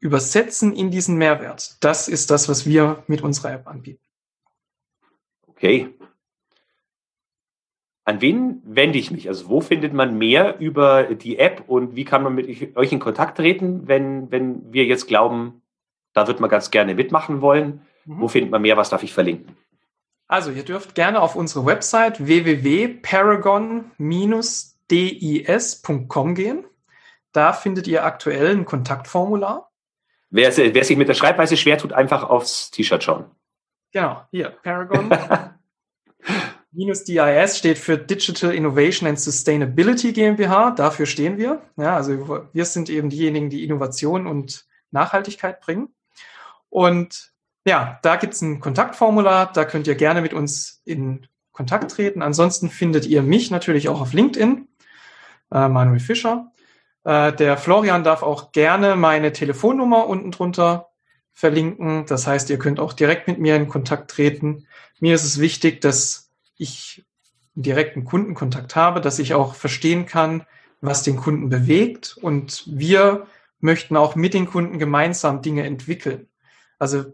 übersetzen 0.00 0.74
in 0.74 0.90
diesen 0.90 1.16
Mehrwert. 1.16 1.76
Das 1.80 2.08
ist 2.08 2.30
das, 2.30 2.48
was 2.48 2.66
wir 2.66 3.02
mit 3.06 3.22
unserer 3.22 3.52
App 3.52 3.66
anbieten. 3.66 4.02
Okay. 5.46 5.94
An 8.04 8.20
wen 8.20 8.62
wende 8.64 8.98
ich 8.98 9.10
mich? 9.10 9.28
Also 9.28 9.48
wo 9.48 9.60
findet 9.60 9.92
man 9.92 10.16
mehr 10.16 10.58
über 10.60 11.04
die 11.04 11.38
App 11.38 11.64
und 11.66 11.94
wie 11.94 12.04
kann 12.04 12.22
man 12.22 12.34
mit 12.34 12.76
euch 12.76 12.92
in 12.92 13.00
Kontakt 13.00 13.36
treten, 13.36 13.86
wenn, 13.86 14.30
wenn 14.30 14.72
wir 14.72 14.84
jetzt 14.86 15.08
glauben, 15.08 15.62
da 16.14 16.26
wird 16.26 16.40
man 16.40 16.48
ganz 16.48 16.70
gerne 16.70 16.94
mitmachen 16.94 17.42
wollen? 17.42 17.82
Mhm. 18.06 18.20
Wo 18.20 18.28
findet 18.28 18.50
man 18.50 18.62
mehr? 18.62 18.76
Was 18.76 18.90
darf 18.90 19.02
ich 19.02 19.12
verlinken? 19.12 19.56
Also 20.26 20.50
ihr 20.50 20.62
dürft 20.62 20.94
gerne 20.94 21.20
auf 21.20 21.36
unsere 21.36 21.66
Website 21.66 22.24
www.paragon- 22.24 23.84
dis.com 24.90 26.34
gehen. 26.34 26.64
Da 27.32 27.52
findet 27.52 27.86
ihr 27.86 28.04
aktuell 28.04 28.56
ein 28.56 28.64
Kontaktformular. 28.64 29.67
Wer, 30.30 30.56
wer 30.56 30.84
sich 30.84 30.96
mit 30.96 31.08
der 31.08 31.14
Schreibweise 31.14 31.56
schwer 31.56 31.78
tut, 31.78 31.92
einfach 31.92 32.24
aufs 32.24 32.70
T-Shirt 32.70 33.02
schauen. 33.02 33.24
Genau, 33.92 34.22
hier, 34.30 34.50
Paragon. 34.62 35.10
Minus 36.70 37.04
DIS 37.04 37.56
steht 37.58 37.78
für 37.78 37.96
Digital 37.96 38.54
Innovation 38.54 39.08
and 39.08 39.18
Sustainability 39.18 40.12
GmbH. 40.12 40.72
Dafür 40.72 41.06
stehen 41.06 41.38
wir. 41.38 41.62
Ja, 41.76 41.96
also 41.96 42.46
wir 42.52 42.64
sind 42.66 42.90
eben 42.90 43.08
diejenigen, 43.08 43.48
die 43.48 43.64
Innovation 43.64 44.26
und 44.26 44.66
Nachhaltigkeit 44.90 45.60
bringen. 45.60 45.88
Und 46.68 47.32
ja, 47.66 47.98
da 48.02 48.16
gibt 48.16 48.34
es 48.34 48.42
ein 48.42 48.60
Kontaktformular. 48.60 49.50
Da 49.52 49.64
könnt 49.64 49.86
ihr 49.86 49.94
gerne 49.94 50.20
mit 50.20 50.34
uns 50.34 50.82
in 50.84 51.26
Kontakt 51.52 51.90
treten. 51.90 52.20
Ansonsten 52.20 52.68
findet 52.68 53.06
ihr 53.06 53.22
mich 53.22 53.50
natürlich 53.50 53.88
auch 53.88 54.00
auf 54.02 54.12
LinkedIn, 54.12 54.68
äh, 55.50 55.68
Manuel 55.68 56.00
Fischer. 56.00 56.52
Äh, 57.04 57.32
der 57.32 57.56
Florian 57.56 58.04
darf 58.04 58.22
auch 58.22 58.52
gerne 58.52 58.96
meine 58.96 59.32
Telefonnummer 59.32 60.06
unten 60.06 60.30
drunter 60.30 60.88
verlinken. 61.32 62.06
Das 62.06 62.26
heißt, 62.26 62.50
ihr 62.50 62.58
könnt 62.58 62.80
auch 62.80 62.92
direkt 62.92 63.28
mit 63.28 63.38
mir 63.38 63.56
in 63.56 63.68
Kontakt 63.68 64.10
treten. 64.10 64.66
Mir 65.00 65.14
ist 65.14 65.24
es 65.24 65.40
wichtig, 65.40 65.80
dass 65.80 66.30
ich 66.56 67.06
direkten 67.54 68.04
Kundenkontakt 68.04 68.76
habe, 68.76 69.00
dass 69.00 69.18
ich 69.18 69.34
auch 69.34 69.54
verstehen 69.54 70.06
kann, 70.06 70.44
was 70.80 71.02
den 71.02 71.16
Kunden 71.16 71.48
bewegt. 71.48 72.16
Und 72.20 72.64
wir 72.66 73.26
möchten 73.60 73.96
auch 73.96 74.14
mit 74.14 74.34
den 74.34 74.46
Kunden 74.46 74.78
gemeinsam 74.78 75.42
Dinge 75.42 75.64
entwickeln. 75.64 76.28
Also 76.78 77.12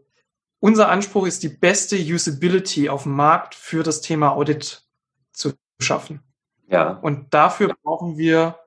unser 0.61 0.89
Anspruch 0.89 1.27
ist, 1.27 1.43
die 1.43 1.49
beste 1.49 1.97
Usability 1.97 2.89
auf 2.89 3.03
dem 3.03 3.13
Markt 3.13 3.55
für 3.55 3.83
das 3.83 4.01
Thema 4.01 4.33
Audit 4.33 4.83
zu 5.33 5.53
schaffen. 5.81 6.23
Ja. 6.69 6.91
Und 6.91 7.35
dafür 7.35 7.75
brauchen 7.83 8.17
wir 8.17 8.59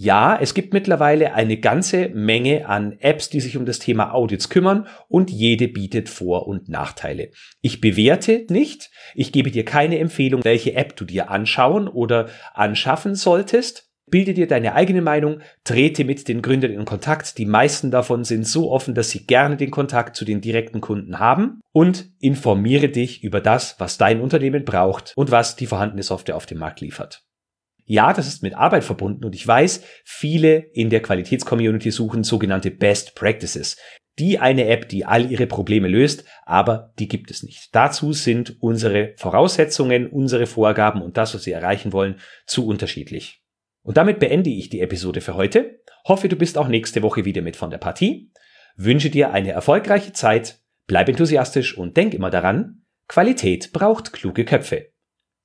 Ja, 0.00 0.38
es 0.40 0.54
gibt 0.54 0.72
mittlerweile 0.72 1.34
eine 1.34 1.56
ganze 1.56 2.10
Menge 2.10 2.68
an 2.68 2.96
Apps, 3.00 3.30
die 3.30 3.40
sich 3.40 3.56
um 3.56 3.66
das 3.66 3.80
Thema 3.80 4.14
Audits 4.14 4.48
kümmern 4.48 4.86
und 5.08 5.28
jede 5.28 5.66
bietet 5.66 6.08
Vor- 6.08 6.46
und 6.46 6.68
Nachteile. 6.68 7.32
Ich 7.62 7.80
bewerte 7.80 8.46
nicht, 8.48 8.92
ich 9.16 9.32
gebe 9.32 9.50
dir 9.50 9.64
keine 9.64 9.98
Empfehlung, 9.98 10.44
welche 10.44 10.74
App 10.74 10.94
du 10.94 11.04
dir 11.04 11.32
anschauen 11.32 11.88
oder 11.88 12.28
anschaffen 12.54 13.16
solltest. 13.16 13.90
Bilde 14.08 14.34
dir 14.34 14.46
deine 14.46 14.76
eigene 14.76 15.02
Meinung, 15.02 15.40
trete 15.64 16.04
mit 16.04 16.28
den 16.28 16.42
Gründern 16.42 16.70
in 16.70 16.84
Kontakt. 16.84 17.36
Die 17.36 17.44
meisten 17.44 17.90
davon 17.90 18.22
sind 18.22 18.46
so 18.46 18.70
offen, 18.70 18.94
dass 18.94 19.10
sie 19.10 19.26
gerne 19.26 19.56
den 19.56 19.72
Kontakt 19.72 20.14
zu 20.14 20.24
den 20.24 20.40
direkten 20.40 20.80
Kunden 20.80 21.18
haben 21.18 21.60
und 21.72 22.08
informiere 22.20 22.88
dich 22.88 23.24
über 23.24 23.40
das, 23.40 23.74
was 23.80 23.98
dein 23.98 24.20
Unternehmen 24.20 24.64
braucht 24.64 25.12
und 25.16 25.32
was 25.32 25.56
die 25.56 25.66
vorhandene 25.66 26.04
Software 26.04 26.36
auf 26.36 26.46
dem 26.46 26.58
Markt 26.58 26.80
liefert. 26.80 27.27
Ja, 27.90 28.12
das 28.12 28.28
ist 28.28 28.42
mit 28.42 28.54
Arbeit 28.54 28.84
verbunden 28.84 29.24
und 29.24 29.34
ich 29.34 29.46
weiß, 29.46 29.82
viele 30.04 30.58
in 30.74 30.90
der 30.90 31.00
Qualitätscommunity 31.00 31.90
suchen 31.90 32.22
sogenannte 32.22 32.70
Best 32.70 33.14
Practices. 33.14 33.78
Die 34.18 34.38
eine 34.38 34.66
App, 34.66 34.90
die 34.90 35.06
all 35.06 35.30
ihre 35.30 35.46
Probleme 35.46 35.88
löst, 35.88 36.24
aber 36.44 36.92
die 36.98 37.08
gibt 37.08 37.30
es 37.30 37.42
nicht. 37.42 37.74
Dazu 37.74 38.12
sind 38.12 38.58
unsere 38.60 39.14
Voraussetzungen, 39.16 40.06
unsere 40.06 40.46
Vorgaben 40.46 41.00
und 41.00 41.16
das, 41.16 41.34
was 41.34 41.44
Sie 41.44 41.52
erreichen 41.52 41.94
wollen, 41.94 42.16
zu 42.46 42.66
unterschiedlich. 42.66 43.42
Und 43.82 43.96
damit 43.96 44.18
beende 44.18 44.50
ich 44.50 44.68
die 44.68 44.82
Episode 44.82 45.22
für 45.22 45.34
heute. 45.34 45.80
Hoffe, 46.06 46.28
du 46.28 46.36
bist 46.36 46.58
auch 46.58 46.68
nächste 46.68 47.00
Woche 47.00 47.24
wieder 47.24 47.40
mit 47.40 47.56
von 47.56 47.70
der 47.70 47.78
Partie. 47.78 48.30
Wünsche 48.76 49.08
dir 49.08 49.32
eine 49.32 49.52
erfolgreiche 49.52 50.12
Zeit, 50.12 50.60
bleib 50.86 51.08
enthusiastisch 51.08 51.78
und 51.78 51.96
denk 51.96 52.12
immer 52.12 52.28
daran, 52.28 52.82
Qualität 53.06 53.72
braucht 53.72 54.12
kluge 54.12 54.44
Köpfe. 54.44 54.90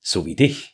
So 0.01 0.25
wie 0.25 0.36
dich. 0.36 0.72